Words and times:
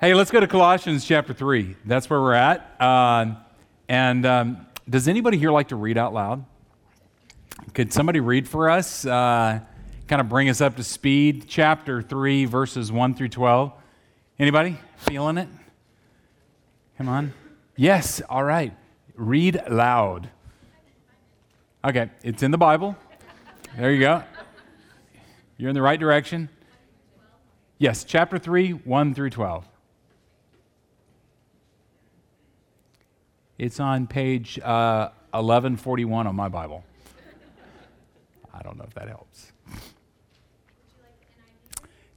Hey, 0.00 0.14
let's 0.14 0.30
go 0.30 0.38
to 0.38 0.46
Colossians 0.46 1.04
chapter 1.04 1.34
3. 1.34 1.74
That's 1.84 2.08
where 2.08 2.20
we're 2.20 2.32
at. 2.32 2.80
Uh, 2.80 3.34
and 3.88 4.24
um, 4.24 4.66
does 4.88 5.08
anybody 5.08 5.38
here 5.38 5.50
like 5.50 5.66
to 5.68 5.76
read 5.76 5.98
out 5.98 6.14
loud? 6.14 6.44
Could 7.74 7.92
somebody 7.92 8.20
read 8.20 8.48
for 8.48 8.70
us? 8.70 9.04
Uh, 9.04 9.58
kind 10.06 10.20
of 10.20 10.28
bring 10.28 10.48
us 10.50 10.60
up 10.60 10.76
to 10.76 10.84
speed. 10.84 11.46
Chapter 11.48 12.00
3, 12.00 12.44
verses 12.44 12.92
1 12.92 13.16
through 13.16 13.30
12. 13.30 13.72
Anybody 14.38 14.78
feeling 14.98 15.36
it? 15.36 15.48
Come 16.96 17.08
on. 17.08 17.34
Yes, 17.74 18.22
all 18.30 18.44
right. 18.44 18.72
Read 19.16 19.60
loud. 19.68 20.30
Okay, 21.84 22.08
it's 22.22 22.44
in 22.44 22.52
the 22.52 22.58
Bible. 22.58 22.96
There 23.76 23.90
you 23.90 23.98
go. 23.98 24.22
You're 25.56 25.70
in 25.70 25.74
the 25.74 25.82
right 25.82 25.98
direction. 25.98 26.50
Yes, 27.78 28.04
chapter 28.04 28.38
3, 28.38 28.70
1 28.70 29.14
through 29.14 29.30
12. 29.30 29.68
It's 33.58 33.80
on 33.80 34.06
page 34.06 34.60
uh, 34.60 35.10
1141 35.32 36.28
on 36.28 36.36
my 36.36 36.48
Bible. 36.48 36.84
I 38.54 38.62
don't 38.62 38.78
know 38.78 38.84
if 38.86 38.94
that 38.94 39.08
helps. 39.08 39.52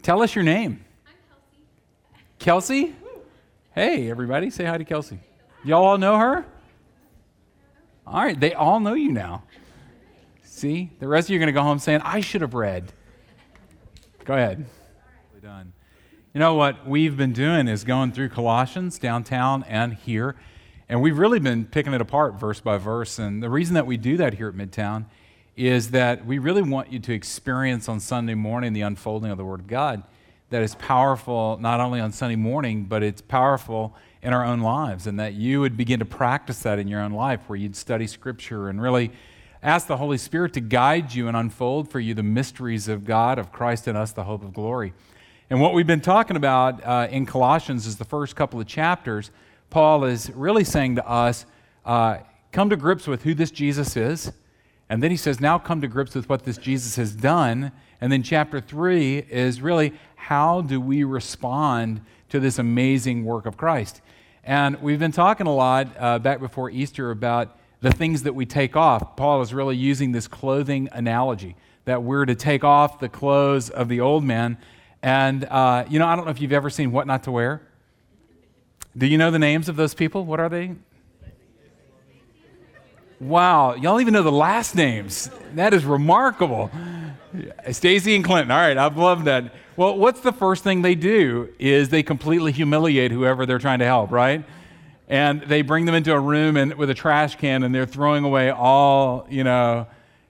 Tell 0.04 0.22
us 0.22 0.36
your 0.36 0.44
name. 0.44 0.86
I'm 1.08 1.14
Kelsey? 2.38 2.84
Kelsey? 2.84 2.96
Hey, 3.74 4.12
everybody, 4.12 4.52
say 4.52 4.66
hi 4.66 4.78
to 4.78 4.86
Kelsey. 4.86 5.20
Y'all 5.64 5.84
all 5.84 5.98
know 5.98 6.18
her? 6.18 6.46
All 8.06 8.24
right, 8.24 8.40
they 8.40 8.54
all 8.54 8.80
know 8.80 8.94
you 8.94 9.12
now. 9.12 9.44
See, 10.44 10.92
the 11.00 11.08
rest 11.08 11.26
of 11.26 11.32
you 11.32 11.38
are 11.38 11.40
going 11.40 11.48
to 11.48 11.54
go 11.54 11.64
home 11.64 11.80
saying, 11.80 12.02
I 12.04 12.20
should 12.20 12.42
have 12.42 12.54
read. 12.54 12.94
Go 14.26 14.36
ahead. 14.36 14.66
Done. 15.42 15.74
You 16.36 16.40
know 16.40 16.54
what 16.54 16.88
we've 16.88 17.18
been 17.18 17.34
doing 17.34 17.68
is 17.68 17.84
going 17.84 18.12
through 18.12 18.30
Colossians 18.30 19.00
downtown 19.00 19.64
and 19.64 19.96
here, 19.96 20.36
and 20.92 21.02
we've 21.02 21.18
really 21.18 21.40
been 21.40 21.64
picking 21.64 21.94
it 21.94 22.02
apart 22.02 22.38
verse 22.38 22.60
by 22.60 22.78
verse. 22.78 23.18
And 23.18 23.42
the 23.42 23.50
reason 23.50 23.76
that 23.76 23.88
we 23.88 23.96
do 23.96 24.18
that 24.18 24.34
here 24.34 24.50
at 24.50 24.56
Midtown 24.56 25.06
is 25.56 25.92
that 25.92 26.26
we 26.26 26.38
really 26.38 26.62
want 26.62 26.92
you 26.92 27.00
to 27.00 27.14
experience 27.14 27.88
on 27.88 28.02
Sunday 28.02 28.34
morning 28.34 28.74
the 28.74 28.82
unfolding 28.82 29.32
of 29.32 29.38
the 29.38 29.46
Word 29.46 29.62
of 29.62 29.68
God 29.68 30.04
that 30.50 30.62
is 30.62 30.76
powerful 30.76 31.58
not 31.62 31.80
only 31.80 32.02
on 32.02 32.12
Sunday 32.12 32.36
morning, 32.36 32.84
but 32.84 33.04
it's 33.04 33.22
powerful 33.22 33.96
in 34.22 34.34
our 34.34 34.44
own 34.44 34.60
lives, 34.60 35.08
and 35.08 35.18
that 35.18 35.34
you 35.34 35.62
would 35.62 35.78
begin 35.78 36.00
to 36.00 36.06
practice 36.06 36.60
that 36.64 36.78
in 36.78 36.90
your 36.90 37.00
own 37.00 37.14
life 37.14 37.40
where 37.48 37.56
you'd 37.56 37.78
study 37.78 38.06
Scripture 38.06 38.68
and 38.68 38.82
really 38.82 39.14
ask 39.64 39.88
the 39.88 39.96
Holy 39.96 40.18
Spirit 40.18 40.52
to 40.56 40.60
guide 40.60 41.14
you 41.14 41.30
and 41.30 41.38
unfold 41.38 41.90
for 41.90 42.02
you 42.02 42.14
the 42.14 42.22
mysteries 42.22 42.90
of 42.90 43.06
God, 43.06 43.40
of 43.40 43.54
Christ 43.54 43.88
in 43.88 43.96
us, 43.96 44.12
the 44.12 44.26
hope 44.26 44.44
of 44.44 44.54
glory. 44.54 44.94
And 45.50 45.62
what 45.62 45.74
we've 45.74 45.88
been 45.88 46.02
talking 46.02 46.36
about 46.36 46.86
uh, 46.86 47.08
in 47.10 47.26
Colossians 47.26 47.88
is 47.88 47.96
the 47.96 48.04
first 48.04 48.36
couple 48.36 48.60
of 48.60 48.68
chapters. 48.68 49.32
Paul 49.72 50.04
is 50.04 50.30
really 50.32 50.66
saying 50.66 50.98
to 50.98 51.10
us, 51.10 51.46
uh, 51.86 52.18
come 52.52 52.70
to 52.70 52.76
grips 52.76 53.08
with 53.08 53.24
who 53.24 53.34
this 53.34 53.50
Jesus 53.50 53.96
is. 53.96 54.32
And 54.90 55.02
then 55.02 55.10
he 55.10 55.18
says, 55.18 55.40
now 55.40 55.58
come 55.58 55.80
to 55.80 55.88
grips 55.88 56.14
with 56.14 56.28
what 56.28 56.44
this 56.44 56.58
Jesus 56.58 56.98
has 56.98 57.16
done. 57.16 57.72
And 58.02 58.12
then 58.12 58.22
chapter 58.22 58.60
three 58.60 59.20
is 59.20 59.62
really 59.62 59.94
how 60.16 60.60
do 60.60 60.82
we 60.82 61.06
respond 61.06 62.02
to 62.30 62.42
this 62.42 62.60
amazing 62.60 63.24
work 63.24 63.46
of 63.46 63.56
Christ? 63.56 64.02
And 64.44 64.82
we've 64.82 65.00
been 65.00 65.14
talking 65.14 65.48
a 65.48 65.56
lot 65.56 65.88
uh, 65.98 66.20
back 66.20 66.42
before 66.42 66.70
Easter 66.70 67.10
about 67.10 67.58
the 67.80 67.92
things 67.92 68.24
that 68.24 68.36
we 68.36 68.46
take 68.46 68.76
off. 68.76 69.16
Paul 69.16 69.42
is 69.42 69.54
really 69.54 69.78
using 69.78 70.12
this 70.12 70.28
clothing 70.28 70.90
analogy 70.92 71.56
that 71.86 72.04
we're 72.04 72.26
to 72.26 72.36
take 72.36 72.66
off 72.66 73.00
the 73.00 73.08
clothes 73.10 73.70
of 73.70 73.88
the 73.88 74.02
old 74.02 74.26
man. 74.26 74.58
And, 75.02 75.46
uh, 75.46 75.86
you 75.90 75.98
know, 75.98 76.08
I 76.08 76.18
don't 76.18 76.26
know 76.26 76.32
if 76.32 76.42
you've 76.42 76.52
ever 76.52 76.70
seen 76.70 76.92
What 76.92 77.08
Not 77.08 77.24
to 77.24 77.32
Wear. 77.32 77.62
Do 78.98 79.08
you 79.08 79.18
know 79.18 79.32
the 79.32 79.40
names 79.40 79.70
of 79.70 79.76
those 79.76 79.94
people? 79.94 80.26
What 80.26 80.40
are 80.40 80.50
they? 80.50 80.76
Wow, 83.20 83.76
y'all 83.76 84.02
even 84.02 84.14
know 84.14 84.24
the 84.24 84.32
last 84.32 84.76
names. 84.76 85.30
That 85.54 85.74
is 85.74 85.86
remarkable. 85.86 86.72
Stacy 87.72 88.16
and 88.16 88.24
Clinton. 88.26 88.52
All 88.52 88.58
right, 88.58 88.78
I've 88.78 88.98
loved 88.98 89.26
that. 89.26 89.54
Well, 89.78 89.98
what's 89.98 90.22
the 90.22 90.34
first 90.34 90.64
thing 90.64 90.82
they 90.82 90.96
do 90.96 91.50
is 91.60 91.90
they 91.90 92.04
completely 92.04 92.52
humiliate 92.52 93.12
whoever 93.12 93.46
they're 93.46 93.60
trying 93.60 93.80
to 93.80 93.86
help, 93.86 94.12
right? 94.12 94.44
And 95.08 95.42
they 95.44 95.62
bring 95.62 95.86
them 95.86 95.96
into 95.96 96.14
a 96.14 96.20
room 96.20 96.58
and 96.58 96.74
with 96.74 96.90
a 96.90 96.94
trash 96.94 97.36
can 97.36 97.64
and 97.64 97.74
they're 97.74 97.86
throwing 97.86 98.24
away 98.24 98.50
all, 98.50 99.28
you 99.30 99.44
know, 99.44 99.88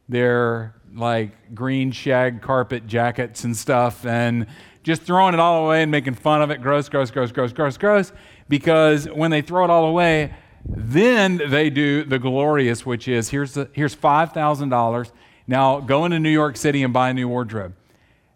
their 0.09 0.75
like 0.93 1.55
green 1.55 1.91
shag 1.91 2.41
carpet 2.41 2.88
jackets 2.88 3.45
and 3.45 3.55
stuff 3.55 4.05
and 4.05 4.47
just 4.83 5.03
throwing 5.03 5.33
it 5.33 5.39
all 5.39 5.66
away 5.66 5.83
and 5.83 5.91
making 5.91 6.16
fun 6.16 6.41
of 6.41 6.51
it. 6.51 6.61
Gross, 6.61 6.89
gross, 6.89 7.11
gross, 7.11 7.31
gross, 7.31 7.53
gross, 7.53 7.78
gross. 7.78 8.11
Because 8.51 9.09
when 9.09 9.31
they 9.31 9.41
throw 9.41 9.63
it 9.63 9.69
all 9.69 9.85
away, 9.85 10.34
then 10.66 11.38
they 11.38 11.69
do 11.69 12.03
the 12.03 12.19
glorious, 12.19 12.85
which 12.85 13.07
is 13.07 13.29
here's, 13.29 13.57
here's 13.72 13.95
$5,000. 13.95 15.12
Now 15.47 15.79
go 15.79 16.03
into 16.03 16.19
New 16.19 16.29
York 16.29 16.57
City 16.57 16.84
and 16.84 16.91
buy 16.91 17.11
a 17.11 17.13
new 17.13 17.29
wardrobe. 17.29 17.73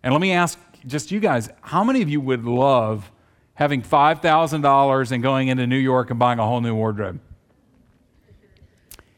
And 0.03 0.13
let 0.13 0.21
me 0.21 0.31
ask 0.31 0.57
just 0.87 1.11
you 1.11 1.19
guys, 1.19 1.49
how 1.59 1.83
many 1.83 2.01
of 2.01 2.07
you 2.07 2.21
would 2.21 2.45
love 2.45 3.11
having 3.55 3.81
$5,000 3.81 5.11
and 5.11 5.21
going 5.21 5.49
into 5.49 5.67
New 5.67 5.75
York 5.75 6.09
and 6.09 6.17
buying 6.17 6.39
a 6.39 6.45
whole 6.45 6.61
new 6.61 6.75
wardrobe? 6.75 7.19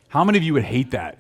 How 0.07 0.24
many 0.24 0.40
of 0.40 0.44
you 0.44 0.56
would 0.56 0.63
hate 0.63 0.90
that? 0.91 1.19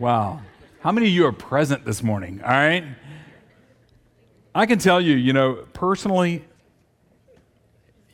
Wow. 0.00 0.40
How 0.80 0.90
many 0.90 1.06
of 1.06 1.12
you 1.12 1.24
are 1.26 1.32
present 1.32 1.84
this 1.84 2.02
morning? 2.02 2.40
All 2.42 2.50
right. 2.50 2.84
I 4.56 4.66
can 4.66 4.80
tell 4.80 5.00
you, 5.00 5.14
you 5.14 5.32
know, 5.32 5.66
personally, 5.72 6.44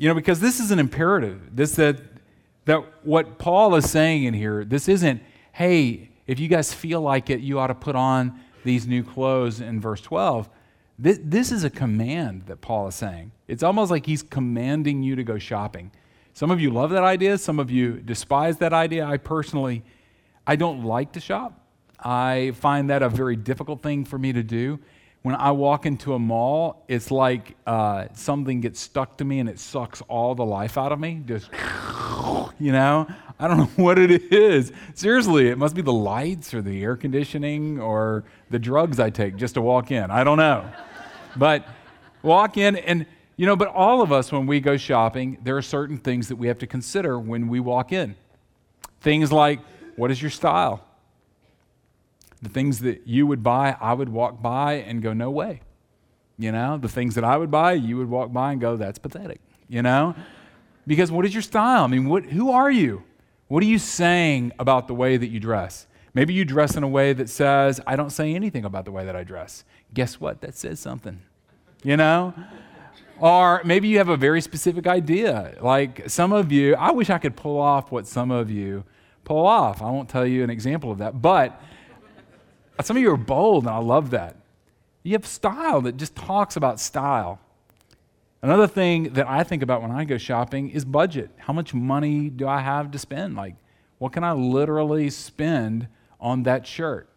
you 0.00 0.08
know, 0.08 0.14
because 0.14 0.40
this 0.40 0.60
is 0.60 0.70
an 0.70 0.78
imperative. 0.78 1.54
This 1.54 1.72
that 1.72 2.00
that 2.64 2.82
what 3.04 3.36
Paul 3.36 3.74
is 3.74 3.90
saying 3.90 4.24
in 4.24 4.32
here, 4.32 4.64
this 4.64 4.88
isn't, 4.88 5.22
hey, 5.52 6.08
if 6.26 6.40
you 6.40 6.48
guys 6.48 6.72
feel 6.72 7.02
like 7.02 7.28
it, 7.28 7.40
you 7.40 7.58
ought 7.58 7.66
to 7.66 7.74
put 7.74 7.94
on 7.94 8.40
these 8.64 8.86
new 8.86 9.02
clothes 9.02 9.60
in 9.60 9.78
verse 9.78 10.00
12. 10.00 10.48
This, 10.98 11.18
this 11.22 11.52
is 11.52 11.64
a 11.64 11.70
command 11.70 12.46
that 12.46 12.62
Paul 12.62 12.88
is 12.88 12.94
saying. 12.94 13.32
It's 13.46 13.62
almost 13.62 13.90
like 13.90 14.06
he's 14.06 14.22
commanding 14.22 15.02
you 15.02 15.16
to 15.16 15.22
go 15.22 15.36
shopping. 15.36 15.90
Some 16.32 16.50
of 16.50 16.62
you 16.62 16.70
love 16.70 16.88
that 16.90 17.02
idea, 17.02 17.36
some 17.36 17.58
of 17.58 17.70
you 17.70 18.00
despise 18.00 18.56
that 18.58 18.72
idea. 18.72 19.04
I 19.04 19.18
personally, 19.18 19.82
I 20.46 20.56
don't 20.56 20.82
like 20.82 21.12
to 21.12 21.20
shop. 21.20 21.60
I 21.98 22.52
find 22.54 22.88
that 22.88 23.02
a 23.02 23.10
very 23.10 23.36
difficult 23.36 23.82
thing 23.82 24.06
for 24.06 24.18
me 24.18 24.32
to 24.32 24.42
do. 24.42 24.78
When 25.22 25.34
I 25.34 25.50
walk 25.50 25.84
into 25.84 26.14
a 26.14 26.18
mall, 26.18 26.82
it's 26.88 27.10
like 27.10 27.54
uh, 27.66 28.06
something 28.14 28.62
gets 28.62 28.80
stuck 28.80 29.18
to 29.18 29.24
me 29.24 29.38
and 29.38 29.50
it 29.50 29.58
sucks 29.58 30.00
all 30.02 30.34
the 30.34 30.46
life 30.46 30.78
out 30.78 30.92
of 30.92 30.98
me. 30.98 31.22
Just, 31.26 31.50
you 32.58 32.72
know, 32.72 33.06
I 33.38 33.48
don't 33.48 33.58
know 33.78 33.84
what 33.84 33.98
it 33.98 34.32
is. 34.32 34.72
Seriously, 34.94 35.48
it 35.48 35.58
must 35.58 35.74
be 35.74 35.82
the 35.82 35.92
lights 35.92 36.54
or 36.54 36.62
the 36.62 36.82
air 36.82 36.96
conditioning 36.96 37.78
or 37.78 38.24
the 38.48 38.58
drugs 38.58 38.98
I 38.98 39.10
take 39.10 39.36
just 39.36 39.54
to 39.54 39.60
walk 39.60 39.90
in. 39.90 40.10
I 40.10 40.24
don't 40.24 40.38
know. 40.38 40.70
but 41.36 41.66
walk 42.22 42.56
in 42.56 42.76
and 42.76 43.04
you 43.36 43.46
know, 43.46 43.56
but 43.56 43.68
all 43.68 44.02
of 44.02 44.12
us 44.12 44.30
when 44.30 44.46
we 44.46 44.60
go 44.60 44.76
shopping, 44.76 45.38
there 45.42 45.56
are 45.56 45.62
certain 45.62 45.96
things 45.96 46.28
that 46.28 46.36
we 46.36 46.48
have 46.48 46.58
to 46.58 46.66
consider 46.66 47.18
when 47.18 47.48
we 47.48 47.58
walk 47.60 47.92
in. 47.92 48.14
Things 49.00 49.32
like 49.32 49.60
what 49.96 50.10
is 50.10 50.20
your 50.20 50.30
style? 50.30 50.84
The 52.42 52.48
things 52.48 52.80
that 52.80 53.06
you 53.06 53.26
would 53.26 53.42
buy, 53.42 53.76
I 53.80 53.92
would 53.92 54.08
walk 54.08 54.40
by 54.40 54.74
and 54.74 55.02
go, 55.02 55.12
no 55.12 55.30
way. 55.30 55.60
You 56.38 56.52
know, 56.52 56.78
the 56.78 56.88
things 56.88 57.14
that 57.16 57.24
I 57.24 57.36
would 57.36 57.50
buy, 57.50 57.72
you 57.72 57.98
would 57.98 58.08
walk 58.08 58.32
by 58.32 58.52
and 58.52 58.60
go, 58.60 58.76
that's 58.76 58.98
pathetic. 58.98 59.40
You 59.68 59.82
know? 59.82 60.14
Because 60.86 61.12
what 61.12 61.26
is 61.26 61.34
your 61.34 61.42
style? 61.42 61.84
I 61.84 61.86
mean, 61.86 62.08
what, 62.08 62.24
who 62.24 62.50
are 62.50 62.70
you? 62.70 63.04
What 63.48 63.62
are 63.62 63.66
you 63.66 63.78
saying 63.78 64.52
about 64.58 64.88
the 64.88 64.94
way 64.94 65.16
that 65.16 65.28
you 65.28 65.38
dress? 65.38 65.86
Maybe 66.14 66.32
you 66.32 66.44
dress 66.44 66.76
in 66.76 66.82
a 66.82 66.88
way 66.88 67.12
that 67.12 67.28
says, 67.28 67.80
I 67.86 67.94
don't 67.94 68.10
say 68.10 68.34
anything 68.34 68.64
about 68.64 68.84
the 68.84 68.90
way 68.90 69.04
that 69.04 69.14
I 69.14 69.22
dress. 69.22 69.64
Guess 69.92 70.20
what? 70.20 70.40
That 70.40 70.56
says 70.56 70.80
something. 70.80 71.20
You 71.82 71.96
know? 71.96 72.34
Or 73.20 73.60
maybe 73.64 73.88
you 73.88 73.98
have 73.98 74.08
a 74.08 74.16
very 74.16 74.40
specific 74.40 74.86
idea. 74.86 75.56
Like 75.60 76.08
some 76.08 76.32
of 76.32 76.50
you, 76.50 76.74
I 76.74 76.90
wish 76.90 77.10
I 77.10 77.18
could 77.18 77.36
pull 77.36 77.58
off 77.58 77.92
what 77.92 78.06
some 78.06 78.30
of 78.30 78.50
you 78.50 78.84
pull 79.24 79.46
off. 79.46 79.82
I 79.82 79.90
won't 79.90 80.08
tell 80.08 80.26
you 80.26 80.42
an 80.42 80.50
example 80.50 80.90
of 80.90 80.98
that. 80.98 81.20
But 81.20 81.60
some 82.80 82.96
of 82.96 83.02
you 83.02 83.12
are 83.12 83.16
bold, 83.16 83.64
and 83.64 83.72
I 83.72 83.78
love 83.78 84.10
that. 84.10 84.36
You 85.02 85.12
have 85.12 85.26
style 85.26 85.80
that 85.82 85.96
just 85.96 86.14
talks 86.14 86.56
about 86.56 86.78
style. 86.78 87.40
Another 88.42 88.66
thing 88.66 89.12
that 89.14 89.28
I 89.28 89.44
think 89.44 89.62
about 89.62 89.82
when 89.82 89.90
I 89.90 90.04
go 90.04 90.18
shopping 90.18 90.70
is 90.70 90.84
budget. 90.84 91.30
How 91.36 91.52
much 91.52 91.74
money 91.74 92.30
do 92.30 92.48
I 92.48 92.60
have 92.60 92.90
to 92.92 92.98
spend? 92.98 93.36
Like, 93.36 93.56
what 93.98 94.12
can 94.12 94.24
I 94.24 94.32
literally 94.32 95.10
spend 95.10 95.88
on 96.20 96.44
that 96.44 96.66
shirt? 96.66 97.06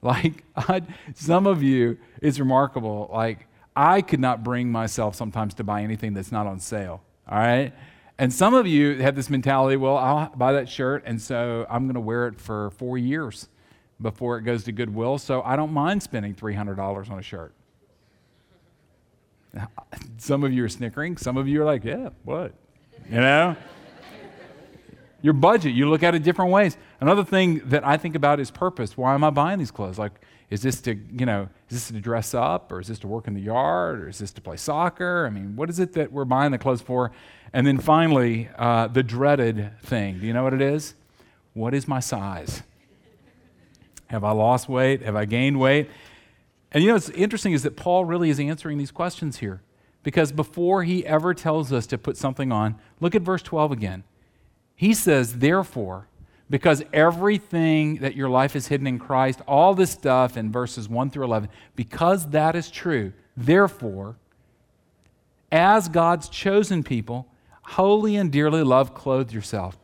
Like, 0.00 0.44
I'd, 0.54 0.86
some 1.14 1.48
of 1.48 1.60
you, 1.60 1.98
it's 2.22 2.38
remarkable. 2.38 3.10
Like, 3.12 3.48
I 3.74 4.00
could 4.00 4.20
not 4.20 4.44
bring 4.44 4.70
myself 4.70 5.16
sometimes 5.16 5.54
to 5.54 5.64
buy 5.64 5.82
anything 5.82 6.14
that's 6.14 6.30
not 6.30 6.46
on 6.46 6.60
sale. 6.60 7.02
All 7.28 7.36
right? 7.36 7.72
And 8.16 8.32
some 8.32 8.54
of 8.54 8.68
you 8.68 9.02
have 9.02 9.16
this 9.16 9.28
mentality 9.28 9.76
well, 9.76 9.96
I'll 9.96 10.28
buy 10.36 10.52
that 10.52 10.68
shirt, 10.68 11.02
and 11.04 11.20
so 11.20 11.66
I'm 11.68 11.86
going 11.86 11.94
to 11.94 12.00
wear 12.00 12.28
it 12.28 12.40
for 12.40 12.70
four 12.70 12.96
years 12.96 13.48
before 14.00 14.38
it 14.38 14.42
goes 14.42 14.64
to 14.64 14.72
Goodwill, 14.72 15.18
so 15.18 15.42
I 15.42 15.56
don't 15.56 15.72
mind 15.72 16.02
spending 16.02 16.34
$300 16.34 17.10
on 17.10 17.18
a 17.18 17.22
shirt. 17.22 17.52
Some 20.18 20.44
of 20.44 20.52
you 20.52 20.64
are 20.64 20.68
snickering. 20.68 21.16
Some 21.16 21.36
of 21.36 21.48
you 21.48 21.62
are 21.62 21.64
like, 21.64 21.84
yeah, 21.84 22.10
what? 22.24 22.52
You 23.10 23.20
know? 23.20 23.56
Your 25.22 25.32
budget, 25.32 25.74
you 25.74 25.88
look 25.88 26.02
at 26.02 26.14
it 26.14 26.22
different 26.22 26.52
ways. 26.52 26.76
Another 27.00 27.24
thing 27.24 27.60
that 27.66 27.84
I 27.84 27.96
think 27.96 28.14
about 28.14 28.38
is 28.38 28.50
purpose. 28.50 28.96
Why 28.96 29.14
am 29.14 29.24
I 29.24 29.30
buying 29.30 29.58
these 29.58 29.72
clothes? 29.72 29.98
Like, 29.98 30.12
is 30.50 30.62
this 30.62 30.80
to, 30.82 30.94
you 30.94 31.26
know, 31.26 31.48
is 31.68 31.76
this 31.76 31.88
to 31.88 32.00
dress 32.00 32.34
up 32.34 32.72
or 32.72 32.80
is 32.80 32.88
this 32.88 32.98
to 33.00 33.08
work 33.08 33.26
in 33.26 33.34
the 33.34 33.40
yard 33.40 34.00
or 34.00 34.08
is 34.08 34.18
this 34.18 34.30
to 34.32 34.40
play 34.40 34.56
soccer? 34.56 35.26
I 35.26 35.30
mean, 35.30 35.56
what 35.56 35.68
is 35.68 35.78
it 35.78 35.92
that 35.94 36.12
we're 36.12 36.24
buying 36.24 36.52
the 36.52 36.58
clothes 36.58 36.80
for? 36.80 37.10
And 37.52 37.66
then 37.66 37.78
finally, 37.78 38.48
uh, 38.56 38.86
the 38.88 39.02
dreaded 39.02 39.72
thing. 39.82 40.20
Do 40.20 40.26
you 40.26 40.32
know 40.32 40.44
what 40.44 40.54
it 40.54 40.62
is? 40.62 40.94
What 41.52 41.74
is 41.74 41.88
my 41.88 42.00
size? 42.00 42.62
Have 44.08 44.24
I 44.24 44.32
lost 44.32 44.68
weight? 44.68 45.02
Have 45.02 45.16
I 45.16 45.24
gained 45.24 45.58
weight? 45.58 45.88
And 46.72 46.82
you 46.82 46.88
know 46.88 46.94
what's 46.94 47.10
interesting 47.10 47.52
is 47.52 47.62
that 47.62 47.76
Paul 47.76 48.04
really 48.04 48.30
is 48.30 48.40
answering 48.40 48.78
these 48.78 48.90
questions 48.90 49.38
here. 49.38 49.62
Because 50.02 50.32
before 50.32 50.84
he 50.84 51.04
ever 51.06 51.34
tells 51.34 51.72
us 51.72 51.86
to 51.88 51.98
put 51.98 52.16
something 52.16 52.52
on, 52.52 52.76
look 53.00 53.14
at 53.14 53.22
verse 53.22 53.42
12 53.42 53.72
again. 53.72 54.04
He 54.74 54.94
says, 54.94 55.38
Therefore, 55.38 56.08
because 56.48 56.82
everything 56.92 57.96
that 57.96 58.14
your 58.14 58.28
life 58.28 58.56
is 58.56 58.68
hidden 58.68 58.86
in 58.86 58.98
Christ, 58.98 59.40
all 59.46 59.74
this 59.74 59.90
stuff 59.90 60.36
in 60.36 60.50
verses 60.50 60.88
1 60.88 61.10
through 61.10 61.24
11, 61.24 61.50
because 61.76 62.30
that 62.30 62.56
is 62.56 62.70
true, 62.70 63.12
therefore, 63.36 64.16
as 65.50 65.88
God's 65.88 66.28
chosen 66.28 66.82
people, 66.82 67.26
holy 67.62 68.16
and 68.16 68.30
dearly 68.30 68.62
loved, 68.62 68.94
clothe 68.94 69.32
yourself. 69.32 69.78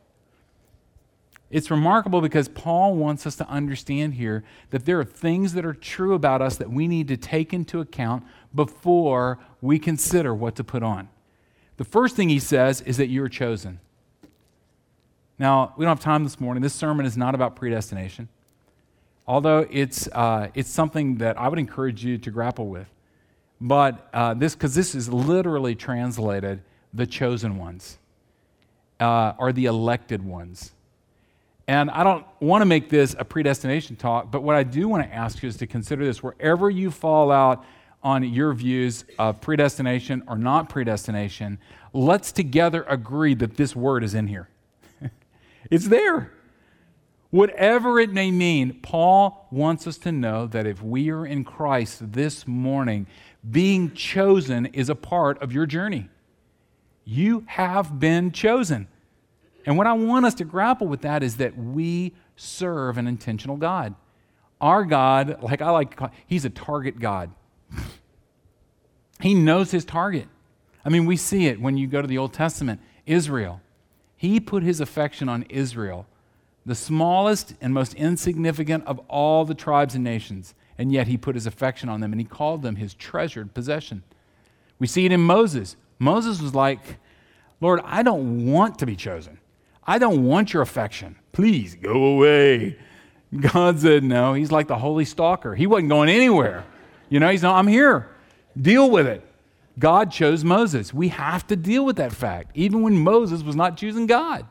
It's 1.54 1.70
remarkable 1.70 2.20
because 2.20 2.48
Paul 2.48 2.96
wants 2.96 3.28
us 3.28 3.36
to 3.36 3.48
understand 3.48 4.14
here 4.14 4.42
that 4.70 4.86
there 4.86 4.98
are 4.98 5.04
things 5.04 5.52
that 5.52 5.64
are 5.64 5.72
true 5.72 6.14
about 6.14 6.42
us 6.42 6.56
that 6.56 6.68
we 6.68 6.88
need 6.88 7.06
to 7.06 7.16
take 7.16 7.52
into 7.52 7.78
account 7.78 8.24
before 8.52 9.38
we 9.60 9.78
consider 9.78 10.34
what 10.34 10.56
to 10.56 10.64
put 10.64 10.82
on. 10.82 11.08
The 11.76 11.84
first 11.84 12.16
thing 12.16 12.28
he 12.28 12.40
says 12.40 12.80
is 12.80 12.96
that 12.96 13.06
you're 13.06 13.28
chosen. 13.28 13.78
Now, 15.38 15.74
we 15.76 15.84
don't 15.84 15.96
have 15.96 16.00
time 16.00 16.24
this 16.24 16.40
morning. 16.40 16.60
This 16.60 16.74
sermon 16.74 17.06
is 17.06 17.16
not 17.16 17.36
about 17.36 17.54
predestination, 17.54 18.28
although 19.24 19.64
it's, 19.70 20.08
uh, 20.08 20.48
it's 20.54 20.70
something 20.70 21.18
that 21.18 21.38
I 21.38 21.46
would 21.46 21.60
encourage 21.60 22.04
you 22.04 22.18
to 22.18 22.32
grapple 22.32 22.66
with. 22.66 22.88
But 23.60 24.08
uh, 24.12 24.34
this, 24.34 24.56
because 24.56 24.74
this 24.74 24.96
is 24.96 25.08
literally 25.08 25.76
translated 25.76 26.62
the 26.92 27.06
chosen 27.06 27.58
ones 27.58 27.98
uh, 28.98 29.34
or 29.38 29.52
the 29.52 29.66
elected 29.66 30.20
ones. 30.20 30.73
And 31.66 31.90
I 31.90 32.04
don't 32.04 32.26
want 32.40 32.60
to 32.62 32.66
make 32.66 32.90
this 32.90 33.16
a 33.18 33.24
predestination 33.24 33.96
talk, 33.96 34.30
but 34.30 34.42
what 34.42 34.54
I 34.54 34.64
do 34.64 34.86
want 34.86 35.02
to 35.08 35.14
ask 35.14 35.42
you 35.42 35.48
is 35.48 35.56
to 35.58 35.66
consider 35.66 36.04
this 36.04 36.22
wherever 36.22 36.68
you 36.68 36.90
fall 36.90 37.32
out 37.32 37.64
on 38.02 38.22
your 38.22 38.52
views 38.52 39.04
of 39.18 39.40
predestination 39.40 40.22
or 40.28 40.36
not 40.36 40.68
predestination, 40.68 41.58
let's 41.94 42.32
together 42.32 42.84
agree 42.86 43.34
that 43.34 43.56
this 43.56 43.74
word 43.74 44.04
is 44.04 44.12
in 44.12 44.26
here. 44.26 44.50
it's 45.70 45.88
there. 45.88 46.32
Whatever 47.30 47.98
it 47.98 48.12
may 48.12 48.30
mean, 48.30 48.78
Paul 48.82 49.48
wants 49.50 49.86
us 49.86 49.96
to 49.98 50.12
know 50.12 50.46
that 50.48 50.66
if 50.66 50.82
we 50.82 51.10
are 51.10 51.26
in 51.26 51.44
Christ 51.44 52.12
this 52.12 52.46
morning, 52.46 53.06
being 53.50 53.92
chosen 53.92 54.66
is 54.66 54.88
a 54.88 54.94
part 54.94 55.42
of 55.42 55.52
your 55.52 55.66
journey. 55.66 56.08
You 57.04 57.44
have 57.46 57.98
been 57.98 58.32
chosen. 58.32 58.86
And 59.66 59.78
what 59.78 59.86
I 59.86 59.92
want 59.92 60.26
us 60.26 60.34
to 60.34 60.44
grapple 60.44 60.86
with 60.86 61.02
that 61.02 61.22
is 61.22 61.38
that 61.38 61.56
we 61.56 62.12
serve 62.36 62.98
an 62.98 63.06
intentional 63.06 63.56
God. 63.56 63.94
Our 64.60 64.84
God, 64.84 65.42
like 65.42 65.62
I 65.62 65.70
like, 65.70 65.98
he's 66.26 66.44
a 66.44 66.50
target 66.50 66.98
God. 66.98 67.30
he 69.20 69.34
knows 69.34 69.70
his 69.70 69.84
target. 69.84 70.28
I 70.84 70.90
mean, 70.90 71.06
we 71.06 71.16
see 71.16 71.46
it 71.46 71.60
when 71.60 71.76
you 71.76 71.86
go 71.86 72.02
to 72.02 72.08
the 72.08 72.18
Old 72.18 72.32
Testament. 72.32 72.80
Israel. 73.06 73.60
He 74.16 74.40
put 74.40 74.62
his 74.62 74.80
affection 74.80 75.28
on 75.28 75.42
Israel, 75.44 76.06
the 76.64 76.74
smallest 76.74 77.54
and 77.60 77.74
most 77.74 77.94
insignificant 77.94 78.86
of 78.86 78.98
all 79.08 79.44
the 79.44 79.54
tribes 79.54 79.94
and 79.94 80.04
nations. 80.04 80.54
And 80.78 80.90
yet 80.92 81.06
he 81.06 81.16
put 81.16 81.34
his 81.34 81.46
affection 81.46 81.88
on 81.88 82.00
them 82.00 82.12
and 82.12 82.20
he 82.20 82.26
called 82.26 82.62
them 82.62 82.76
his 82.76 82.94
treasured 82.94 83.54
possession. 83.54 84.02
We 84.78 84.86
see 84.86 85.04
it 85.04 85.12
in 85.12 85.20
Moses. 85.20 85.76
Moses 85.98 86.40
was 86.40 86.54
like, 86.54 86.80
Lord, 87.60 87.80
I 87.84 88.02
don't 88.02 88.50
want 88.50 88.78
to 88.80 88.86
be 88.86 88.96
chosen. 88.96 89.38
I 89.86 89.98
don't 89.98 90.24
want 90.24 90.52
your 90.52 90.62
affection. 90.62 91.16
Please 91.32 91.74
go 91.74 92.04
away. 92.04 92.78
God 93.38 93.80
said, 93.80 94.04
No. 94.04 94.34
He's 94.34 94.52
like 94.52 94.68
the 94.68 94.78
holy 94.78 95.04
stalker. 95.04 95.54
He 95.54 95.66
wasn't 95.66 95.88
going 95.90 96.08
anywhere. 96.08 96.64
You 97.08 97.20
know, 97.20 97.30
he's 97.30 97.42
not, 97.42 97.56
I'm 97.56 97.66
here. 97.66 98.08
Deal 98.60 98.90
with 98.90 99.06
it. 99.06 99.22
God 99.78 100.10
chose 100.10 100.44
Moses. 100.44 100.94
We 100.94 101.08
have 101.08 101.46
to 101.48 101.56
deal 101.56 101.84
with 101.84 101.96
that 101.96 102.12
fact, 102.12 102.52
even 102.54 102.82
when 102.82 102.96
Moses 102.96 103.42
was 103.42 103.56
not 103.56 103.76
choosing 103.76 104.06
God. 104.06 104.46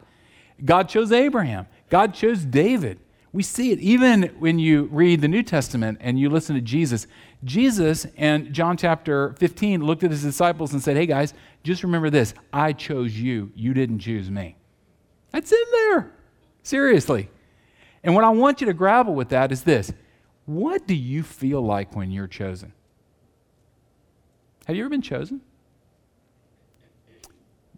God 0.63 0.89
chose 0.89 1.11
Abraham. 1.11 1.67
God 1.89 2.13
chose 2.13 2.43
David. 2.43 2.99
We 3.31 3.41
see 3.41 3.71
it 3.71 3.79
even 3.79 4.23
when 4.39 4.59
you 4.59 4.83
read 4.91 5.21
the 5.21 5.27
New 5.27 5.41
Testament 5.41 5.97
and 6.01 6.19
you 6.19 6.29
listen 6.29 6.55
to 6.55 6.61
Jesus. 6.61 7.07
Jesus 7.43 8.05
in 8.15 8.53
John 8.53 8.77
chapter 8.77 9.33
15 9.39 9.83
looked 9.83 10.03
at 10.03 10.11
his 10.11 10.21
disciples 10.21 10.73
and 10.73 10.83
said, 10.83 10.97
Hey 10.97 11.07
guys, 11.07 11.33
just 11.63 11.83
remember 11.83 12.09
this 12.09 12.33
I 12.51 12.73
chose 12.73 13.17
you, 13.17 13.51
you 13.55 13.73
didn't 13.73 13.99
choose 13.99 14.29
me. 14.29 14.55
That's 15.33 15.51
in 15.51 15.63
there. 15.71 16.13
Seriously. 16.61 17.29
And 18.03 18.15
what 18.15 18.23
I 18.23 18.29
want 18.29 18.61
you 18.61 18.67
to 18.67 18.73
grapple 18.73 19.15
with 19.15 19.29
that 19.29 19.51
is 19.51 19.63
this 19.63 19.91
what 20.45 20.87
do 20.87 20.93
you 20.93 21.23
feel 21.23 21.61
like 21.61 21.95
when 21.95 22.11
you're 22.11 22.27
chosen? 22.27 22.73
Have 24.65 24.75
you 24.75 24.83
ever 24.83 24.89
been 24.89 25.01
chosen? 25.01 25.41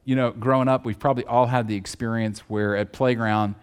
You 0.04 0.16
know, 0.16 0.32
growing 0.32 0.68
up, 0.68 0.86
we've 0.86 1.00
probably 1.00 1.26
all 1.26 1.48
had 1.48 1.68
the 1.68 1.76
experience 1.76 2.42
where 2.42 2.76
at 2.76 2.94
playground, 2.94 3.56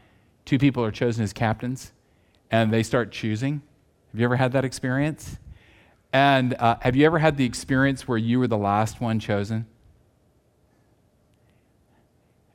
two 0.45 0.59
people 0.59 0.85
are 0.85 0.91
chosen 0.91 1.23
as 1.23 1.33
captains 1.33 1.93
and 2.51 2.73
they 2.73 2.83
start 2.83 3.13
choosing. 3.13 3.63
Have 4.11 4.21
you 4.21 4.25
ever 4.25 4.37
had 4.37 4.53
that 4.53 4.65
experience? 4.65 5.39
And 6.13 6.55
uh, 6.55 6.77
have 6.81 6.97
you 6.97 7.07
ever 7.07 7.19
had 7.19 7.37
the 7.37 7.45
experience 7.45 8.09
where 8.09 8.19
you 8.19 8.39
were 8.39 8.49
the 8.49 8.59
last 8.59 9.01
one 9.01 9.21
chosen? 9.21 9.67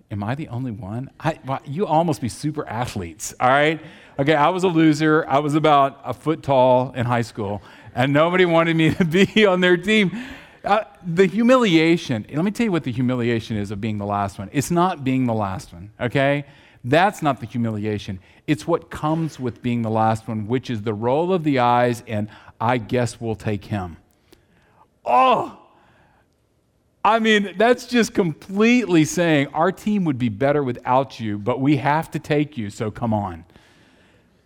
Am 0.09 0.23
I 0.23 0.35
the 0.35 0.47
only 0.47 0.71
one? 0.71 1.09
I, 1.19 1.37
well, 1.45 1.59
you 1.65 1.85
almost 1.85 2.21
be 2.21 2.29
super 2.29 2.65
athletes, 2.67 3.33
all 3.39 3.49
right? 3.49 3.81
Okay, 4.17 4.35
I 4.35 4.49
was 4.49 4.63
a 4.63 4.69
loser. 4.69 5.25
I 5.27 5.39
was 5.39 5.53
about 5.55 5.99
a 6.03 6.13
foot 6.13 6.43
tall 6.43 6.93
in 6.93 7.05
high 7.05 7.21
school, 7.21 7.61
and 7.93 8.13
nobody 8.13 8.45
wanted 8.45 8.77
me 8.77 8.93
to 8.95 9.03
be 9.03 9.45
on 9.45 9.59
their 9.59 9.75
team. 9.75 10.17
Uh, 10.63 10.83
the 11.05 11.25
humiliation, 11.25 12.25
let 12.31 12.43
me 12.43 12.51
tell 12.51 12.65
you 12.65 12.71
what 12.71 12.83
the 12.83 12.91
humiliation 12.91 13.57
is 13.57 13.69
of 13.69 13.81
being 13.81 13.97
the 13.97 14.05
last 14.05 14.39
one. 14.39 14.49
It's 14.53 14.71
not 14.71 15.03
being 15.03 15.25
the 15.25 15.33
last 15.33 15.73
one, 15.73 15.91
okay? 15.99 16.45
That's 16.83 17.21
not 17.21 17.41
the 17.41 17.45
humiliation. 17.45 18.19
It's 18.47 18.65
what 18.65 18.89
comes 18.89 19.39
with 19.39 19.61
being 19.61 19.81
the 19.81 19.89
last 19.89 20.27
one, 20.27 20.47
which 20.47 20.69
is 20.69 20.83
the 20.83 20.93
roll 20.93 21.33
of 21.33 21.43
the 21.43 21.59
eyes, 21.59 22.01
and 22.07 22.29
I 22.61 22.77
guess 22.77 23.19
we'll 23.19 23.35
take 23.35 23.65
him. 23.65 23.97
Oh, 25.05 25.57
I 27.03 27.19
mean, 27.19 27.53
that's 27.57 27.85
just 27.85 28.13
completely 28.13 29.05
saying 29.05 29.47
our 29.47 29.71
team 29.71 30.03
would 30.05 30.17
be 30.17 30.29
better 30.29 30.63
without 30.63 31.19
you, 31.19 31.37
but 31.37 31.61
we 31.61 31.77
have 31.77 32.11
to 32.11 32.19
take 32.19 32.57
you, 32.57 32.69
so 32.69 32.91
come 32.91 33.13
on. 33.13 33.45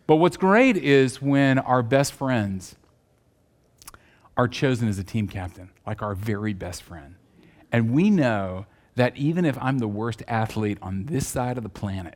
But 0.06 0.18
what's 0.18 0.38
great 0.38 0.78
is 0.78 1.22
when 1.22 1.58
our 1.58 1.82
best 1.82 2.14
friends 2.14 2.76
are 4.38 4.48
chosen 4.48 4.88
as 4.88 5.00
a 5.00 5.04
team 5.04 5.28
captain, 5.28 5.72
like 5.88 6.02
our 6.02 6.16
very 6.16 6.54
best 6.54 6.84
friend. 6.84 7.16
And 7.72 7.92
we 7.92 8.10
know 8.10 8.66
that 8.96 9.16
even 9.16 9.46
if 9.46 9.58
I'm 9.62 9.80
the 9.80 9.88
worst 9.88 10.22
athlete 10.28 10.78
on 10.82 11.06
this 11.06 11.28
side 11.28 11.58
of 11.58 11.64
the 11.64 11.70
planet, 11.70 12.16